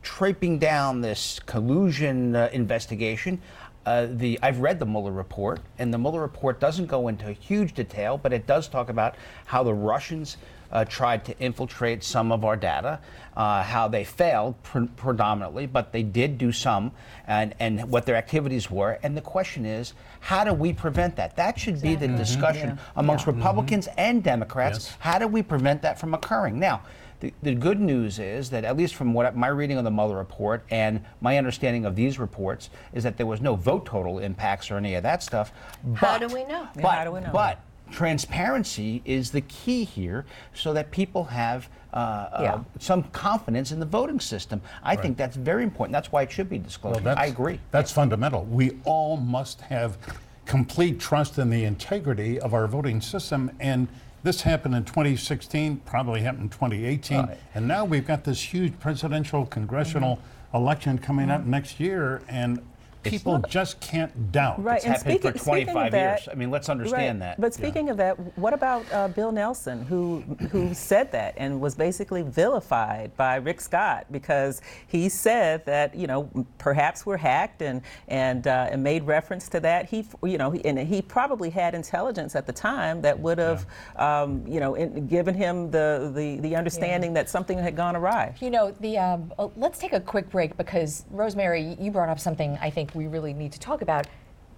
traiping 0.00 0.58
down 0.58 1.02
this 1.02 1.38
collusion 1.44 2.34
uh, 2.34 2.48
investigation, 2.54 3.42
uh, 3.86 4.06
the 4.10 4.38
I've 4.42 4.60
read 4.60 4.78
the 4.78 4.86
Mueller 4.86 5.12
report, 5.12 5.60
and 5.78 5.92
the 5.92 5.98
Mueller 5.98 6.20
report 6.20 6.60
doesn't 6.60 6.86
go 6.86 7.08
into 7.08 7.32
huge 7.32 7.74
detail, 7.74 8.18
but 8.18 8.32
it 8.32 8.46
does 8.46 8.68
talk 8.68 8.88
about 8.88 9.16
how 9.46 9.62
the 9.62 9.74
Russians 9.74 10.36
uh, 10.72 10.84
tried 10.86 11.24
to 11.26 11.38
infiltrate 11.38 12.02
some 12.02 12.32
of 12.32 12.44
our 12.44 12.56
data, 12.56 12.98
uh, 13.36 13.62
how 13.62 13.88
they 13.88 14.04
failed 14.04 14.60
pre- 14.62 14.86
predominantly, 14.86 15.66
but 15.66 15.92
they 15.92 16.02
did 16.02 16.38
do 16.38 16.50
some, 16.50 16.92
and, 17.26 17.54
and 17.60 17.90
what 17.90 18.06
their 18.06 18.16
activities 18.16 18.70
were. 18.70 18.98
And 19.02 19.16
the 19.16 19.20
question 19.20 19.66
is, 19.66 19.92
how 20.20 20.44
do 20.44 20.54
we 20.54 20.72
prevent 20.72 21.16
that? 21.16 21.36
That 21.36 21.58
should 21.58 21.82
be 21.82 21.94
the 21.94 22.08
discussion 22.08 22.78
amongst 22.96 23.26
Republicans 23.26 23.88
and 23.98 24.22
Democrats. 24.22 24.86
Yes. 24.88 24.96
How 25.00 25.18
do 25.18 25.26
we 25.28 25.42
prevent 25.42 25.82
that 25.82 26.00
from 26.00 26.14
occurring? 26.14 26.58
Now, 26.58 26.82
The, 27.22 27.32
the 27.40 27.54
good 27.54 27.80
news 27.80 28.18
is 28.18 28.50
that, 28.50 28.64
at 28.64 28.76
least 28.76 28.96
from 28.96 29.14
what 29.14 29.36
my 29.36 29.46
reading 29.46 29.78
of 29.78 29.84
the 29.84 29.92
Mueller 29.92 30.16
report 30.16 30.64
and 30.70 31.00
my 31.20 31.38
understanding 31.38 31.84
of 31.84 31.94
these 31.94 32.18
reports, 32.18 32.68
is 32.92 33.04
that 33.04 33.16
there 33.16 33.26
was 33.26 33.40
no 33.40 33.54
vote 33.54 33.86
total 33.86 34.18
impacts 34.18 34.72
or 34.72 34.76
any 34.76 34.94
of 34.96 35.04
that 35.04 35.22
stuff. 35.22 35.52
How 35.94 36.18
But- 36.18 36.28
do 36.28 36.34
we 36.34 36.42
know? 36.44 36.66
But, 36.74 36.82
Yeah, 36.82 36.90
how 36.90 37.04
do 37.04 37.12
we 37.12 37.20
know? 37.20 37.30
but 37.32 37.60
transparency 37.92 39.02
is 39.04 39.30
the 39.30 39.42
key 39.42 39.84
here 39.84 40.24
so 40.52 40.72
that 40.72 40.90
people 40.90 41.24
have 41.24 41.68
uh, 41.92 42.28
Yeah. 42.40 42.54
uh, 42.54 42.60
some 42.80 43.02
confidence 43.04 43.70
in 43.70 43.78
the 43.78 43.84
voting 43.86 44.18
system. 44.18 44.62
I 44.82 44.96
think 44.96 45.18
that's 45.18 45.36
very 45.36 45.62
important. 45.62 45.92
That's 45.92 46.10
why 46.10 46.22
it 46.22 46.32
should 46.32 46.48
be 46.48 46.56
disclosed. 46.58 47.04
Well, 47.04 47.14
I 47.18 47.26
agree. 47.26 47.60
That's 47.70 47.92
fundamental. 47.92 48.44
We 48.46 48.78
all 48.84 49.18
must 49.18 49.60
have 49.60 49.98
complete 50.46 50.98
trust 50.98 51.38
in 51.38 51.50
the 51.50 51.64
integrity 51.64 52.40
of 52.40 52.54
our 52.54 52.66
voting 52.66 53.02
system. 53.02 53.50
And 53.60 53.88
this 54.22 54.42
happened 54.42 54.74
in 54.74 54.84
2016, 54.84 55.78
probably 55.78 56.20
happened 56.20 56.44
in 56.44 56.48
2018. 56.50 57.18
Right. 57.26 57.38
And 57.54 57.66
now 57.66 57.84
we've 57.84 58.06
got 58.06 58.24
this 58.24 58.40
huge 58.52 58.78
presidential, 58.78 59.46
congressional 59.46 60.16
Mm-hmm. 60.16 60.56
election 60.56 60.98
coming 60.98 61.30
up 61.30 61.44
next 61.44 61.80
year. 61.80 62.22
And 62.28 62.60
people 63.02 63.38
just 63.48 63.80
can't 63.80 64.32
doubt. 64.32 64.62
Right, 64.62 64.76
It's 64.76 64.84
and 64.84 64.94
happened 64.94 65.20
for 65.20 65.28
speaking, 65.28 65.40
speaking 65.40 65.74
25 65.74 65.86
of 65.86 65.92
that, 65.92 66.20
years. 66.20 66.28
I 66.30 66.34
mean, 66.34 66.50
let's 66.50 66.68
understand 66.68 67.20
right, 67.20 67.26
that. 67.26 67.40
But 67.40 67.54
speaking 67.54 67.90
of 67.90 67.96
that, 67.98 68.14
what 68.38 68.54
about 68.54 68.84
uh, 68.92 69.08
Bill 69.08 69.32
Nelson, 69.32 69.84
who 69.84 70.20
who 70.50 70.74
said 70.74 71.12
that 71.12 71.34
and 71.36 71.60
was 71.60 71.74
basically 71.74 72.22
vilified 72.22 73.16
by 73.16 73.36
Rick 73.36 73.60
Scott 73.60 74.06
because 74.10 74.60
he 74.86 75.08
said 75.08 75.64
that 75.66 75.94
you 75.94 76.06
know 76.06 76.30
perhaps 76.58 77.04
we're 77.06 77.16
hacked 77.16 77.62
and 77.62 77.82
and 78.08 78.46
uh, 78.46 78.68
and 78.70 78.82
made 78.82 79.04
reference 79.04 79.48
to 79.50 79.60
that. 79.60 79.88
He 79.88 80.06
you 80.22 80.38
know 80.38 80.52
and 80.52 80.78
he 80.78 81.02
probably 81.02 81.50
had 81.50 81.74
intelligence 81.74 82.36
at 82.36 82.46
the 82.46 82.52
time 82.52 83.02
that 83.02 83.18
would 83.18 83.38
have 83.38 83.66
um, 83.96 84.46
you 84.46 84.60
know 84.60 84.74
in, 84.74 85.06
given 85.06 85.34
him 85.34 85.70
the 85.70 86.12
the, 86.14 86.36
the 86.40 86.56
understanding 86.56 87.12
that 87.14 87.28
something 87.28 87.58
had 87.58 87.76
gone 87.76 87.96
awry. 87.96 88.34
You 88.40 88.50
know, 88.50 88.74
the 88.80 88.98
um, 88.98 89.32
uh, 89.38 89.48
let's 89.56 89.78
take 89.78 89.92
a 89.92 90.00
quick 90.00 90.30
break 90.30 90.56
because 90.56 91.04
Rosemary, 91.10 91.76
you 91.80 91.90
brought 91.90 92.08
up 92.08 92.20
something 92.20 92.58
I 92.60 92.70
think 92.70 92.91
we 92.94 93.06
really 93.06 93.32
need 93.32 93.52
to 93.52 93.60
talk 93.60 93.82
about. 93.82 94.06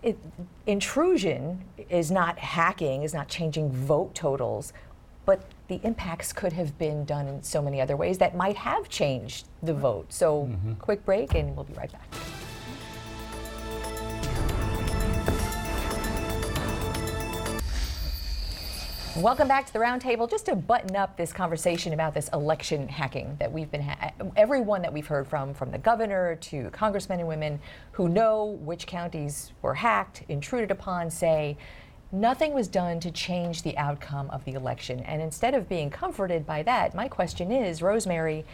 It, 0.03 0.19
intrusion 0.67 1.65
is 1.89 2.11
not 2.11 2.39
hacking, 2.39 3.03
is 3.03 3.15
not 3.15 3.29
changing 3.29 3.71
vote 3.73 4.15
totals, 4.15 4.73
but 5.25 5.41
the 5.69 5.81
impacts 5.83 6.33
could 6.33 6.53
have 6.53 6.77
been 6.79 7.05
done 7.05 7.27
in 7.27 7.43
so 7.43 7.63
many 7.63 7.81
other 7.81 7.97
ways 7.97 8.19
that 8.19 8.37
might 8.37 8.57
have 8.57 8.89
changed 8.89 9.47
the 9.63 9.73
vote. 9.73 10.13
So, 10.13 10.45
mm-hmm. 10.45 10.75
quick 10.75 11.05
break, 11.05 11.35
and 11.35 11.57
we'll 11.57 11.65
be 11.65 11.73
right 11.75 11.91
back. 11.91 12.15
Welcome 19.19 19.47
back 19.47 19.65
to 19.67 19.73
the 19.73 19.79
roundtable. 19.79 20.29
Just 20.29 20.47
to 20.47 20.57
button 20.57 20.97
up 20.97 21.17
this 21.17 21.33
conversation 21.33 21.93
about 21.93 22.15
this 22.15 22.29
election 22.33 22.89
hacking 22.89 23.37
that 23.39 23.53
we've 23.53 23.71
been, 23.71 23.83
ha- 23.83 24.11
everyone 24.35 24.83
that 24.83 24.93
we've 24.93 25.07
heard 25.07 25.29
from, 25.29 25.55
from 25.55 25.71
the 25.71 25.79
governor 25.79 26.35
to 26.35 26.69
congressmen 26.71 27.21
and 27.21 27.29
women 27.29 27.61
who 27.93 28.09
know 28.09 28.59
which 28.63 28.89
counties 28.89 29.53
were 29.63 29.75
hacked, 29.75 30.25
intruded 30.29 30.73
upon, 30.73 31.11
say 31.11 31.57
nothing 32.11 32.53
was 32.53 32.67
done 32.67 32.99
to 32.99 33.13
change 33.13 33.63
the 33.63 33.79
outcome 33.79 34.29
of 34.31 34.45
the 34.47 34.55
election. 34.55 34.99
And 35.01 35.23
instead 35.23 35.55
of 35.55 35.69
being 35.69 35.91
comforted 35.91 36.45
by 36.45 36.65
that, 36.65 36.93
my 36.93 37.07
question 37.07 37.53
is, 37.53 37.83
Rosemary, 37.83 38.45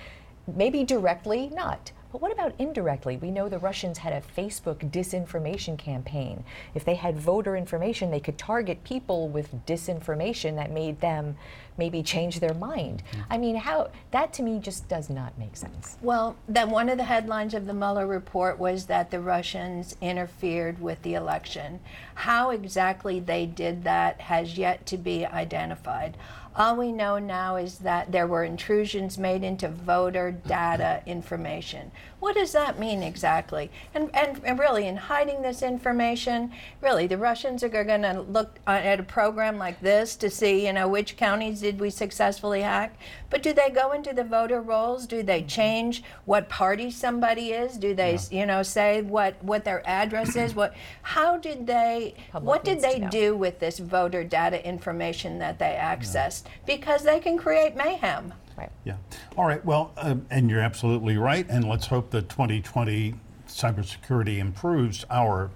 maybe 0.46 0.84
directly 0.84 1.48
not. 1.54 1.90
But 2.12 2.20
what 2.20 2.32
about 2.32 2.54
indirectly? 2.58 3.16
We 3.16 3.30
know 3.30 3.48
the 3.48 3.58
Russians 3.58 3.98
had 3.98 4.12
a 4.12 4.40
Facebook 4.40 4.90
disinformation 4.90 5.78
campaign. 5.78 6.44
If 6.74 6.84
they 6.84 6.96
had 6.96 7.18
voter 7.18 7.56
information, 7.56 8.10
they 8.10 8.20
could 8.20 8.36
target 8.36 8.82
people 8.82 9.28
with 9.28 9.64
disinformation 9.66 10.56
that 10.56 10.72
made 10.72 11.00
them 11.00 11.36
maybe 11.78 12.02
change 12.02 12.40
their 12.40 12.54
mind. 12.54 13.02
Hmm. 13.12 13.20
I 13.30 13.38
mean, 13.38 13.56
how 13.56 13.90
that 14.10 14.32
to 14.34 14.42
me 14.42 14.58
just 14.58 14.88
does 14.88 15.08
not 15.08 15.38
make 15.38 15.56
sense. 15.56 15.96
Well, 16.02 16.36
that 16.48 16.68
one 16.68 16.88
of 16.88 16.98
the 16.98 17.04
headlines 17.04 17.54
of 17.54 17.66
the 17.66 17.72
Mueller 17.72 18.06
report 18.06 18.58
was 18.58 18.86
that 18.86 19.10
the 19.10 19.20
Russians 19.20 19.96
interfered 20.00 20.80
with 20.80 21.00
the 21.02 21.14
election. 21.14 21.80
How 22.14 22.50
exactly 22.50 23.18
they 23.20 23.46
did 23.46 23.84
that 23.84 24.20
has 24.20 24.58
yet 24.58 24.84
to 24.86 24.98
be 24.98 25.24
identified. 25.24 26.16
All 26.56 26.76
we 26.76 26.90
know 26.90 27.18
now 27.18 27.56
is 27.56 27.78
that 27.78 28.10
there 28.10 28.26
were 28.26 28.42
intrusions 28.42 29.16
made 29.16 29.44
into 29.44 29.68
voter 29.68 30.32
data 30.32 31.00
information. 31.06 31.92
What 32.20 32.34
does 32.34 32.52
that 32.52 32.78
mean 32.78 33.02
exactly? 33.02 33.70
And, 33.94 34.14
and, 34.14 34.40
and 34.44 34.58
really, 34.58 34.86
in 34.86 34.96
hiding 34.96 35.40
this 35.40 35.62
information, 35.62 36.52
really, 36.82 37.06
the 37.06 37.16
Russians 37.16 37.64
are 37.64 37.68
going 37.68 38.02
to 38.02 38.20
look 38.20 38.58
at 38.66 39.00
a 39.00 39.02
program 39.02 39.56
like 39.56 39.80
this 39.80 40.16
to 40.16 40.28
see, 40.30 40.66
you 40.66 40.72
know, 40.74 40.86
which 40.86 41.16
counties 41.16 41.60
did 41.60 41.80
we 41.80 41.88
successfully 41.88 42.60
hack. 42.60 42.96
But 43.30 43.42
do 43.42 43.52
they 43.54 43.70
go 43.70 43.92
into 43.92 44.12
the 44.12 44.24
voter 44.24 44.60
rolls? 44.60 45.06
Do 45.06 45.22
they 45.22 45.42
change 45.42 46.02
what 46.26 46.48
party 46.48 46.90
somebody 46.90 47.52
is? 47.52 47.78
Do 47.78 47.94
they, 47.94 48.18
you 48.30 48.44
know, 48.44 48.62
say 48.62 49.00
what 49.02 49.42
what 49.42 49.64
their 49.64 49.86
address 49.88 50.36
is? 50.36 50.54
What? 50.54 50.74
How 51.02 51.38
did 51.38 51.66
they? 51.66 52.14
Public 52.32 52.48
what 52.48 52.64
did 52.64 52.82
they 52.82 53.00
do 53.10 53.36
with 53.36 53.60
this 53.60 53.78
voter 53.78 54.24
data 54.24 54.66
information 54.66 55.38
that 55.38 55.58
they 55.58 55.78
accessed? 55.80 56.42
Because 56.66 57.02
they 57.02 57.20
can 57.20 57.38
create 57.38 57.76
mayhem. 57.76 58.34
Right. 58.60 58.70
Yeah. 58.84 58.96
All 59.38 59.46
right. 59.46 59.64
Well, 59.64 59.92
uh, 59.96 60.16
and 60.30 60.50
you're 60.50 60.60
absolutely 60.60 61.16
right. 61.16 61.46
And 61.48 61.66
let's 61.66 61.86
hope 61.86 62.10
that 62.10 62.28
2020 62.28 63.14
cybersecurity 63.48 64.38
improves 64.38 65.04
our 65.08 65.50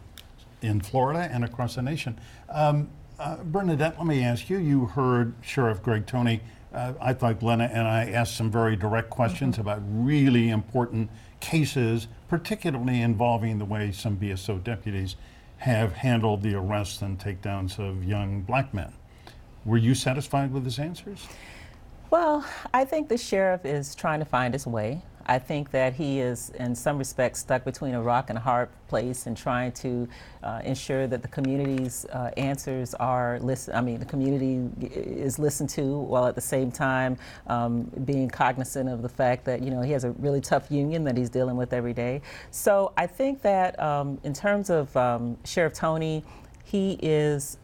in 0.62 0.80
Florida 0.80 1.28
and 1.30 1.44
across 1.44 1.74
the 1.74 1.82
nation. 1.82 2.18
Um, 2.48 2.88
uh, 3.18 3.36
Bernadette, 3.44 3.98
let 3.98 4.06
me 4.06 4.24
ask 4.24 4.48
you. 4.48 4.56
You 4.56 4.86
heard 4.86 5.34
Sheriff 5.42 5.82
Greg 5.82 6.06
Tony. 6.06 6.40
Uh, 6.72 6.94
I 6.98 7.12
thought 7.12 7.40
Glenna 7.40 7.64
and 7.64 7.86
I 7.86 8.10
asked 8.10 8.36
some 8.36 8.50
very 8.50 8.74
direct 8.74 9.10
questions 9.10 9.58
about 9.58 9.82
really 9.86 10.48
important 10.48 11.10
cases, 11.40 12.08
particularly 12.28 13.02
involving 13.02 13.58
the 13.58 13.66
way 13.66 13.92
some 13.92 14.16
BSO 14.16 14.64
deputies 14.64 15.16
have 15.58 15.92
handled 15.92 16.42
the 16.42 16.54
arrests 16.54 17.02
and 17.02 17.18
takedowns 17.18 17.78
of 17.78 18.02
young 18.02 18.40
black 18.40 18.72
men. 18.72 18.94
Were 19.66 19.76
you 19.76 19.94
satisfied 19.94 20.52
with 20.52 20.64
his 20.64 20.78
answers? 20.78 21.28
Well, 22.10 22.46
I 22.72 22.84
think 22.84 23.08
the 23.08 23.18
sheriff 23.18 23.64
is 23.64 23.94
trying 23.94 24.20
to 24.20 24.24
find 24.24 24.54
his 24.54 24.66
way. 24.66 25.02
I 25.26 25.38
think 25.38 25.70
that 25.70 25.94
he 25.94 26.20
is, 26.20 26.50
in 26.50 26.74
some 26.74 26.98
respects, 26.98 27.40
stuck 27.40 27.64
between 27.64 27.94
a 27.94 28.02
rock 28.02 28.28
and 28.28 28.36
a 28.36 28.40
hard 28.40 28.68
place 28.88 29.26
and 29.26 29.36
trying 29.36 29.72
to 29.72 30.06
uh, 30.42 30.60
ensure 30.64 31.06
that 31.06 31.22
the 31.22 31.28
community's 31.28 32.04
uh, 32.06 32.30
answers 32.36 32.94
are 32.94 33.38
listened. 33.40 33.76
I 33.76 33.80
mean, 33.80 33.98
the 33.98 34.04
community 34.04 34.68
is 34.82 35.38
listened 35.38 35.70
to, 35.70 35.98
while 35.98 36.26
at 36.26 36.34
the 36.34 36.40
same 36.42 36.70
time 36.70 37.16
um, 37.46 37.84
being 38.04 38.28
cognizant 38.28 38.88
of 38.88 39.00
the 39.02 39.08
fact 39.08 39.46
that 39.46 39.62
you 39.62 39.70
know 39.70 39.80
he 39.80 39.92
has 39.92 40.04
a 40.04 40.10
really 40.12 40.42
tough 40.42 40.70
union 40.70 41.04
that 41.04 41.16
he's 41.16 41.30
dealing 41.30 41.56
with 41.56 41.72
every 41.72 41.94
day. 41.94 42.20
So 42.50 42.92
I 42.96 43.06
think 43.06 43.40
that 43.42 43.80
um, 43.80 44.18
in 44.24 44.34
terms 44.34 44.68
of 44.68 44.94
um, 44.96 45.38
Sheriff 45.44 45.72
Tony, 45.72 46.22
he 46.64 46.98
is 47.00 47.56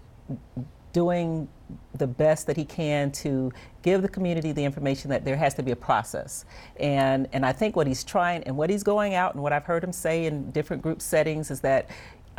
doing 0.93 1.49
the 1.95 2.07
best 2.07 2.47
that 2.47 2.57
he 2.57 2.65
can 2.65 3.13
to 3.13 3.53
give 3.83 4.03
the 4.03 4.09
community 4.09 4.53
the 4.53 4.65
information 4.65 5.11
that 5.11 5.25
there 5.25 5.37
has 5.37 5.55
to 5.55 5.63
be 5.63 5.71
a 5.71 5.77
process. 5.77 6.45
And, 6.79 7.29
and 7.33 7.47
I 7.47 7.53
think 7.53 7.77
what 7.77 7.87
he's 7.87 8.05
trying 8.05 8.43
and 8.45 8.57
what 8.57 8.71
he's 8.71 8.83
going 8.83 9.15
out 9.15 9.35
and 9.35 9.43
what 9.43 9.53
I've 9.53 9.65
heard 9.65 9.85
him 9.85 9.93
say 9.93 10.27
in 10.27 10.51
different 10.51 10.83
group 10.83 11.01
settings 11.01 11.51
is 11.51 11.61
that 11.61 11.89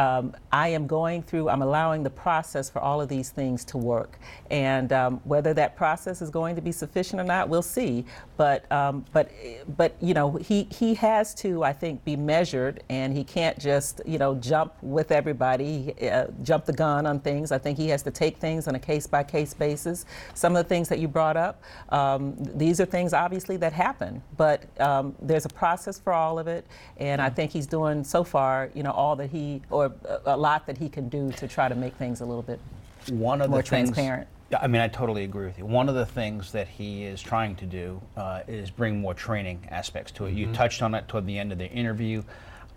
um, 0.01 0.33
I 0.51 0.69
am 0.69 0.87
going 0.87 1.21
through, 1.21 1.47
I'm 1.49 1.61
allowing 1.61 2.01
the 2.01 2.09
process 2.09 2.71
for 2.71 2.79
all 2.79 3.01
of 3.01 3.07
these 3.07 3.29
things 3.29 3.63
to 3.65 3.77
work. 3.77 4.17
And 4.49 4.91
um, 4.91 5.21
whether 5.25 5.53
that 5.53 5.75
process 5.75 6.23
is 6.23 6.31
going 6.31 6.55
to 6.55 6.61
be 6.61 6.71
sufficient 6.71 7.21
or 7.21 7.23
not, 7.23 7.49
we'll 7.49 7.61
see. 7.61 8.05
But, 8.35 8.69
um, 8.71 9.05
but, 9.13 9.31
but 9.77 9.95
you 10.01 10.15
know, 10.15 10.31
he, 10.37 10.67
he 10.71 10.95
has 10.95 11.35
to, 11.35 11.63
I 11.63 11.73
think, 11.73 12.03
be 12.03 12.15
measured 12.15 12.83
and 12.89 13.15
he 13.15 13.23
can't 13.23 13.59
just, 13.59 14.01
you 14.03 14.17
know, 14.17 14.33
jump 14.33 14.73
with 14.81 15.11
everybody, 15.11 15.93
uh, 16.01 16.27
jump 16.41 16.65
the 16.65 16.73
gun 16.73 17.05
on 17.05 17.19
things. 17.19 17.51
I 17.51 17.59
think 17.59 17.77
he 17.77 17.89
has 17.89 18.01
to 18.03 18.11
take 18.11 18.37
things 18.37 18.67
on 18.67 18.73
a 18.73 18.79
case 18.79 19.05
by 19.05 19.23
case 19.23 19.53
basis. 19.53 20.07
Some 20.33 20.55
of 20.55 20.65
the 20.65 20.69
things 20.69 20.89
that 20.89 20.97
you 20.97 21.07
brought 21.07 21.37
up, 21.37 21.61
um, 21.89 22.35
these 22.55 22.81
are 22.81 22.85
things 22.85 23.13
obviously 23.13 23.55
that 23.57 23.73
happen, 23.73 24.23
but 24.35 24.63
um, 24.81 25.15
there's 25.21 25.45
a 25.45 25.49
process 25.49 25.99
for 25.99 26.11
all 26.11 26.39
of 26.39 26.47
it. 26.47 26.65
And 26.97 27.21
I 27.21 27.29
think 27.29 27.51
he's 27.51 27.67
doing 27.67 28.03
so 28.03 28.23
far, 28.23 28.71
you 28.73 28.81
know, 28.81 28.91
all 28.91 29.15
that 29.17 29.29
he, 29.29 29.61
or 29.69 29.90
a- 30.05 30.35
a 30.35 30.37
lot 30.37 30.65
that 30.67 30.77
he 30.77 30.89
can 30.89 31.09
do 31.09 31.31
to 31.33 31.47
try 31.47 31.67
to 31.69 31.75
make 31.75 31.93
things 31.95 32.21
a 32.21 32.25
little 32.25 32.41
bit 32.43 32.59
one 33.09 33.41
of 33.41 33.49
more 33.49 33.61
the 33.61 33.69
things, 33.69 33.89
transparent. 33.89 34.27
Yeah, 34.51 34.59
I 34.61 34.67
mean, 34.67 34.81
I 34.81 34.87
totally 34.89 35.23
agree 35.23 35.45
with 35.45 35.57
you. 35.57 35.65
One 35.65 35.87
of 35.89 35.95
the 35.95 36.05
things 36.05 36.51
that 36.51 36.67
he 36.67 37.05
is 37.05 37.21
trying 37.21 37.55
to 37.55 37.65
do 37.65 38.01
uh, 38.17 38.41
is 38.47 38.69
bring 38.69 38.99
more 38.99 39.13
training 39.13 39.65
aspects 39.71 40.11
to 40.13 40.25
it. 40.25 40.33
You 40.33 40.51
touched 40.53 40.81
on 40.81 40.93
it 40.93 41.07
toward 41.07 41.25
the 41.25 41.39
end 41.39 41.51
of 41.51 41.57
the 41.57 41.69
interview. 41.69 42.23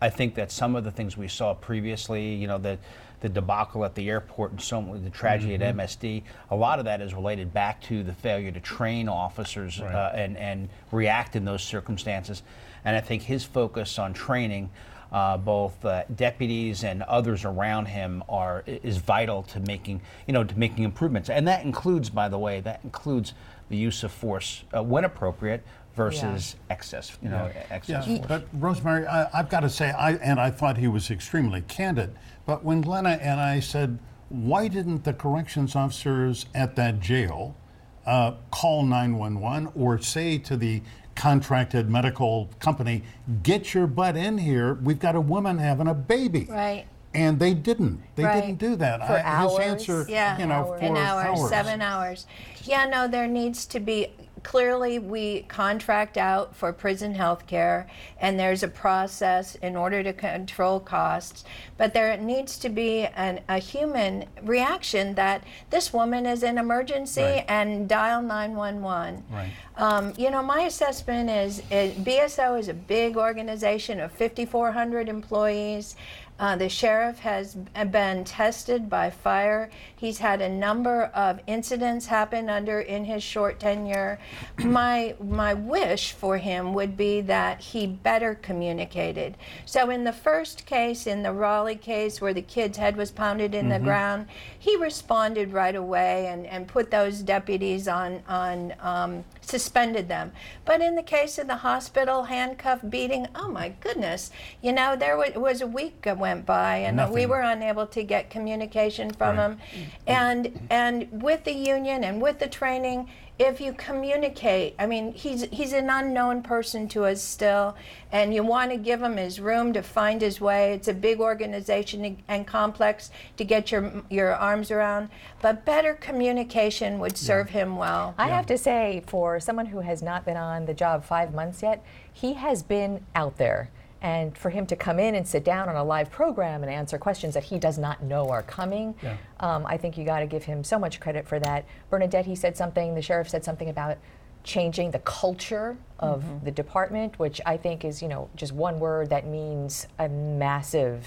I 0.00 0.11
think 0.11 0.35
that 0.37 0.53
some 0.53 0.77
of 0.77 0.85
the 0.85 0.90
things 0.90 1.16
we 1.16 1.29
saw 1.29 1.55
previously, 1.55 2.35
you 2.35 2.46
know, 2.46 2.59
the 2.59 2.79
the 3.20 3.29
debacle 3.31 3.87
at 3.87 3.94
the 3.94 4.11
airport 4.11 4.50
and 4.50 4.61
so 4.61 4.98
the 5.03 5.09
tragedy 5.09 5.55
at 5.55 5.62
MSD, 5.62 6.22
a 6.50 6.57
lot 6.57 6.79
of 6.79 6.85
that 6.85 7.00
is 7.00 7.14
related 7.14 7.55
back 7.55 7.81
to 7.83 8.03
the 8.03 8.12
failure 8.12 8.50
to 8.53 8.61
train 8.61 9.09
officers 9.09 9.81
Right. 9.81 9.94
uh, 9.94 10.12
and 10.14 10.37
and 10.37 10.68
react 10.92 11.35
in 11.35 11.44
those 11.46 11.62
circumstances. 11.62 12.42
And 12.85 12.94
I 12.94 13.00
think 13.00 13.22
his 13.22 13.42
focus 13.42 13.98
on 13.98 14.12
training 14.12 14.68
uh, 15.14 15.37
both 15.37 15.83
uh, 15.85 16.03
deputies 16.16 16.83
and 16.83 17.05
others 17.05 17.44
around 17.44 17.87
him 17.87 18.22
are 18.29 18.64
is 18.66 18.96
vital 18.96 19.44
to 19.44 19.61
making 19.61 20.03
you 20.27 20.35
know 20.35 20.42
to 20.42 20.59
making 20.59 20.83
improvements, 20.83 21.31
and 21.31 21.46
that 21.46 21.64
includes, 21.64 22.11
by 22.11 22.29
the 22.29 22.38
way, 22.38 22.61
that 22.61 22.81
includes 22.83 23.33
the 23.68 23.77
use 23.77 24.03
of 24.03 24.11
force 24.11 24.64
uh, 24.77 24.83
when 24.83 25.05
appropriate 25.05 25.62
versus 25.94 26.57
excess, 26.70 27.16
you 27.22 27.29
know, 27.29 27.48
excess 27.70 28.09
Yeah, 28.09 28.16
force. 28.16 28.27
but 28.27 28.48
Rosemary, 28.55 29.07
I, 29.07 29.38
I've 29.38 29.48
got 29.48 29.61
to 29.61 29.70
say, 29.70 29.92
I, 29.92 30.14
and 30.14 30.40
I 30.40 30.50
thought 30.50 30.77
he 30.77 30.88
was 30.88 31.09
extremely 31.09 31.61
candid, 31.62 32.16
but 32.44 32.64
when 32.64 32.81
Glenna 32.81 33.11
and 33.11 33.40
I 33.40 33.61
said, 33.61 34.00
why 34.29 34.66
didn't 34.66 35.05
the 35.05 35.12
corrections 35.12 35.77
officers 35.77 36.46
at 36.53 36.74
that 36.74 36.98
jail 36.98 37.57
uh, 38.06 38.32
call 38.50 38.82
911 38.84 39.72
or 39.74 39.98
say 39.98 40.38
to 40.38 40.56
the 40.56 40.82
contracted 41.14 41.88
medical 41.88 42.50
company, 42.58 43.02
get 43.42 43.72
your 43.74 43.86
butt 43.86 44.16
in 44.16 44.38
here, 44.38 44.74
we've 44.74 44.98
got 44.98 45.14
a 45.14 45.20
woman 45.20 45.58
having 45.58 45.86
a 45.86 45.94
baby. 45.94 46.46
Right. 46.50 46.86
And 47.14 47.38
they 47.38 47.54
didn't. 47.54 48.02
They 48.16 48.24
Right. 48.24 48.40
didn't 48.40 48.58
do 48.58 48.74
that. 48.76 49.06
For 49.06 49.12
I- 49.12 49.20
hours? 49.22 49.52
His 49.58 49.60
answer, 49.60 50.06
Yeah, 50.08 50.36
you 50.36 50.46
know, 50.46 50.54
Hours. 50.66 50.80
for 50.80 50.86
an 50.86 50.96
hour, 50.96 51.22
hours. 51.22 51.48
seven 51.48 51.80
hours. 51.80 52.26
Yeah, 52.64 52.86
no, 52.86 53.06
there 53.06 53.28
needs 53.28 53.64
to 53.66 53.78
be. 53.78 54.08
Clearly, 54.44 54.98
we 54.98 55.42
contract 55.42 56.16
out 56.16 56.54
for 56.54 56.72
prison 56.72 57.14
health 57.14 57.46
care, 57.46 57.88
and 58.20 58.38
there's 58.38 58.62
a 58.62 58.68
process 58.68 59.54
in 59.57 59.74
order 59.74 60.02
to 60.02 60.12
control 60.12 60.78
costs. 60.78 61.44
But 61.78 61.94
there 61.94 62.16
needs 62.18 62.59
to 62.59 62.68
be 62.68 63.07
an, 63.07 63.40
a 63.48 63.59
human 63.59 64.26
reaction 64.42 65.14
that 65.14 65.42
this 65.70 65.92
woman 65.92 66.26
is 66.26 66.42
in 66.42 66.59
emergency 66.59 67.22
Right. 67.22 67.44
and 67.48 67.88
dial 67.88 68.22
911. 68.22 69.24
Right. 69.33 69.50
Um, 69.76 70.12
you 70.16 70.30
know, 70.30 70.42
my 70.42 70.61
assessment 70.62 71.30
is, 71.30 71.62
is 71.70 71.94
BSO 71.94 72.59
is 72.61 72.68
a 72.68 72.74
big 72.74 73.16
organization 73.16 73.98
of 73.98 74.12
5,400 74.12 75.09
employees. 75.09 75.96
Uh, 76.36 76.56
the 76.56 76.68
sheriff 76.68 77.20
has 77.20 77.54
been 77.90 78.24
tested 78.24 78.90
by 78.90 79.08
fire. 79.08 79.70
He's 79.94 80.18
had 80.18 80.40
a 80.40 80.48
number 80.48 81.04
of 81.14 81.38
incidents 81.46 82.06
happen 82.06 82.50
under 82.50 82.80
in 82.80 83.04
his 83.04 83.22
short 83.22 83.60
tenure. 83.60 84.18
My 84.58 85.14
my 85.22 85.54
wish 85.54 86.12
for 86.12 86.38
him 86.38 86.74
would 86.74 86.96
be 86.96 87.20
that 87.22 87.60
he 87.60 87.86
better 87.86 88.34
communicated. 88.34 89.36
So 89.64 89.90
in 89.90 90.02
the 90.02 90.12
first 90.12 90.66
case, 90.66 91.06
in 91.06 91.22
the 91.22 91.32
Raleigh 91.32 91.76
case 91.76 92.20
where 92.20 92.34
the 92.34 92.42
kid's 92.42 92.78
head 92.78 92.96
was 92.96 93.12
pounded 93.12 93.54
in 93.54 93.68
the 93.68 93.78
ground, 93.78 94.26
he 94.58 94.76
responded 94.76 95.52
right 95.52 95.76
away 95.76 96.26
and, 96.26 96.46
and 96.46 96.66
put 96.66 96.90
those 96.90 97.20
deputies 97.20 97.86
on 97.86 98.22
on 98.28 98.74
um, 98.80 99.24
suspended 99.40 100.08
them. 100.08 100.32
But 100.64 100.80
in 100.80 100.96
the 100.96 101.02
case 101.02 101.38
of 101.38 101.46
the 101.46 101.56
hospital 101.56 102.24
handcuff 102.24 102.80
beating, 102.88 103.28
oh 103.34 103.50
my 103.50 103.68
goodness, 103.80 104.30
you 104.62 104.72
know 104.72 104.96
there 104.96 105.16
was, 105.16 105.34
was 105.34 105.60
a 105.60 105.66
week 105.66 106.02
that 106.02 106.18
went 106.24 106.46
by 106.46 106.76
and 106.87 106.96
we 107.12 107.26
were 107.26 107.42
unable 107.42 107.87
to 107.96 108.02
get 108.02 108.30
communication 108.30 109.10
from 109.12 109.37
Right. 109.37 109.44
him. 109.44 109.90
And 110.06 110.42
and 110.70 110.94
with 111.28 111.44
the 111.44 111.52
union 111.76 111.98
and 112.02 112.16
with 112.26 112.38
the 112.38 112.48
training, 112.60 113.08
if 113.38 113.60
you 113.60 113.72
communicate, 113.72 114.70
I 114.78 114.87
mean 114.87 115.12
he's 115.12 115.42
he's 115.58 115.72
an 115.82 115.90
unknown 115.90 116.37
person 116.42 116.88
to 116.94 117.04
us 117.04 117.20
still, 117.20 117.66
and 118.10 118.32
you 118.37 118.42
want 118.54 118.70
to 118.70 118.78
give 118.78 119.02
him 119.02 119.16
his 119.18 119.38
room 119.48 119.72
to 119.74 119.82
find 119.82 120.22
his 120.22 120.40
way. 120.40 120.72
It's 120.72 120.88
a 120.88 120.94
big 121.08 121.20
organization 121.20 121.98
and 122.28 122.46
complex 122.46 123.10
to 123.38 123.44
get 123.44 123.70
your 123.72 123.84
your 124.08 124.30
arms 124.50 124.70
around, 124.70 125.04
but 125.42 125.64
better 125.66 125.92
communication 125.94 126.98
would 127.00 127.16
serve 127.18 127.50
him 127.50 127.76
well. 127.76 128.14
I 128.16 128.28
have 128.28 128.46
to 128.46 128.56
say, 128.56 129.02
for 129.06 129.40
someone 129.40 129.66
who 129.66 129.80
has 129.80 130.00
not 130.10 130.24
been 130.24 130.38
on 130.38 130.64
the 130.70 130.74
job 130.84 131.04
five 131.04 131.34
months 131.34 131.60
yet, 131.68 131.78
he 132.12 132.30
has 132.34 132.62
been 132.62 133.04
out 133.14 133.37
there. 133.37 133.68
And 134.04 134.36
for 134.36 134.50
him 134.50 134.66
to 134.66 134.76
come 134.76 135.00
in 135.00 135.14
and 135.14 135.26
sit 135.26 135.44
down 135.44 135.66
on 135.70 135.76
a 135.76 135.82
live 135.82 136.10
program 136.10 136.62
and 136.62 136.70
answer 136.70 136.98
questions 136.98 137.32
that 137.32 137.44
he 137.44 137.58
does 137.58 137.78
not 137.78 138.02
know 138.02 138.28
are 138.28 138.42
coming, 138.42 138.94
Yeah. 139.02 139.16
um, 139.40 139.64
I 139.64 139.78
think 139.78 139.96
you 139.96 140.04
got 140.04 140.20
to 140.20 140.26
give 140.26 140.44
him 140.44 140.62
so 140.62 140.78
much 140.78 141.00
credit 141.00 141.26
for 141.26 141.40
that. 141.40 141.64
Bernadette, 141.88 142.26
he 142.26 142.34
said 142.36 142.54
something, 142.54 142.94
the 142.94 143.00
sheriff 143.00 143.30
said 143.30 143.42
something 143.46 143.70
about 143.70 143.96
changing 144.42 144.90
the 144.90 144.98
culture 144.98 145.78
of 145.98 146.44
the 146.44 146.50
department, 146.50 147.18
which 147.18 147.40
I 147.46 147.56
think 147.56 147.82
is, 147.82 148.02
you 148.02 148.08
know, 148.08 148.28
just 148.36 148.52
one 148.52 148.78
word 148.78 149.08
that 149.08 149.26
means 149.26 149.86
a 149.98 150.06
massive, 150.06 151.06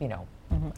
you 0.00 0.08
know, 0.08 0.26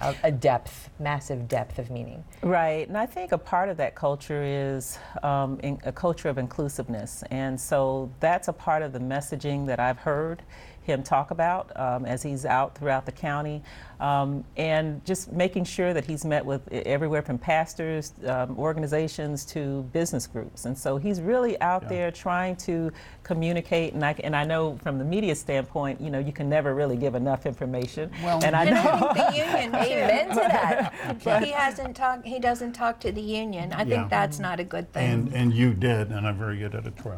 a, 0.03 0.15
a 0.25 0.31
depth, 0.31 0.91
massive 0.99 1.49
depth 1.49 1.79
of 1.79 1.91
meaning. 1.91 2.23
Right, 2.43 2.87
and 2.87 2.99
I 2.99 3.07
think 3.07 3.33
a 3.33 3.39
part 3.39 3.71
of 3.71 3.79
that 3.79 3.95
culture 3.95 4.43
is 4.45 4.99
um, 5.23 5.59
in, 5.63 5.79
a 5.85 5.93
culture 5.93 6.29
of 6.29 6.37
inclusiveness, 6.37 7.25
and 7.31 7.59
so 7.59 8.11
that's 8.21 8.49
a 8.49 8.53
part 8.53 8.83
of 8.83 8.93
the 8.93 8.99
messaging 8.99 9.67
that 9.67 9.81
I've 9.81 9.99
heard 9.99 10.43
him 10.87 11.03
talk 11.03 11.31
about 11.33 11.71
um, 11.79 12.07
as 12.07 12.23
he's 12.23 12.47
out 12.47 12.75
throughout 12.79 13.05
the 13.05 13.13
county, 13.13 13.63
um, 14.01 14.45
and 14.57 15.05
just 15.05 15.33
making 15.33 15.65
sure 15.65 15.93
that 15.93 16.05
he's 16.05 16.25
met 16.25 16.45
with 16.45 16.67
everywhere 16.73 17.23
from 17.23 17.39
pastors, 17.39 18.13
um, 18.27 18.57
organizations 18.59 19.45
to 19.47 19.83
business 19.93 20.27
groups, 20.27 20.65
and 20.65 20.79
so 20.79 20.97
he's 20.97 21.21
really 21.21 21.61
out 21.61 21.83
Yeah. 21.83 21.89
there 21.89 22.11
trying 22.11 22.57
to 22.57 22.93
communicate. 23.25 23.95
And 23.95 24.05
I, 24.05 24.15
and 24.23 24.37
I 24.37 24.45
know 24.45 24.79
from 24.83 24.99
the 24.99 25.05
media 25.05 25.35
standpoint, 25.35 26.01
you 26.01 26.11
know, 26.11 26.19
you 26.21 26.33
can 26.33 26.49
never 26.49 26.75
really 26.75 26.97
give 26.97 27.15
enough 27.17 27.45
information. 27.47 28.11
Well, 28.23 28.43
and 28.45 28.55
I 28.55 28.65
know. 28.65 29.13
The 29.15 29.37
union 29.37 29.73
too. 29.73 29.79
Amen 29.97 30.29
to 30.29 30.35
that. 30.37 31.43
he 31.45 31.51
hasn't 31.51 31.97
talked. 31.97 32.25
He 32.27 32.39
doesn't 32.39 32.73
talk 32.75 33.01
to 33.01 33.11
the 33.11 33.21
union. 33.21 33.73
I 33.73 33.79
Yeah. 33.83 33.85
think 33.97 34.11
that's 34.11 34.39
not 34.39 34.61
a 34.61 34.65
good 34.65 34.93
thing. 34.93 35.11
And, 35.11 35.33
and 35.35 35.53
you 35.53 35.75
did, 35.75 36.11
and 36.11 36.27
I'm 36.27 36.39
very 36.39 36.59
good 36.59 36.75
at 36.75 36.87
it, 36.87 36.97
Troy. 36.97 37.17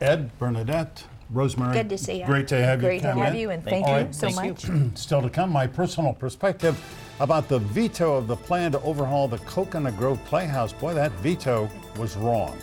Ed, 0.00 0.30
Bernadette, 0.38 1.04
Rosemary. 1.30 1.74
Good 1.74 1.88
to 1.90 1.98
see 1.98 2.20
you. 2.20 2.26
Great 2.26 2.48
to 2.48 2.56
have 2.56 2.80
Great 2.80 2.96
you 2.96 3.00
Great 3.02 3.12
to 3.14 3.18
have 3.18 3.34
in. 3.34 3.40
you, 3.40 3.50
and 3.50 3.62
Thank 3.64 3.86
thank 3.86 4.00
you. 4.00 4.06
you 4.08 4.12
so 4.12 4.30
thank 4.30 4.68
much. 4.68 4.92
Still 4.98 5.22
to 5.22 5.30
come, 5.30 5.50
my 5.50 5.66
personal 5.66 6.12
perspective 6.12 6.80
about 7.20 7.48
the 7.48 7.58
veto 7.58 8.14
of 8.16 8.26
the 8.26 8.36
plan 8.36 8.72
to 8.72 8.80
overhaul 8.82 9.28
the 9.28 9.38
Coconut 9.38 9.96
Grove 9.96 10.22
Playhouse. 10.24 10.72
Boy, 10.72 10.94
that 10.94 11.12
veto 11.12 11.70
was 11.96 12.16
wrong. 12.16 12.56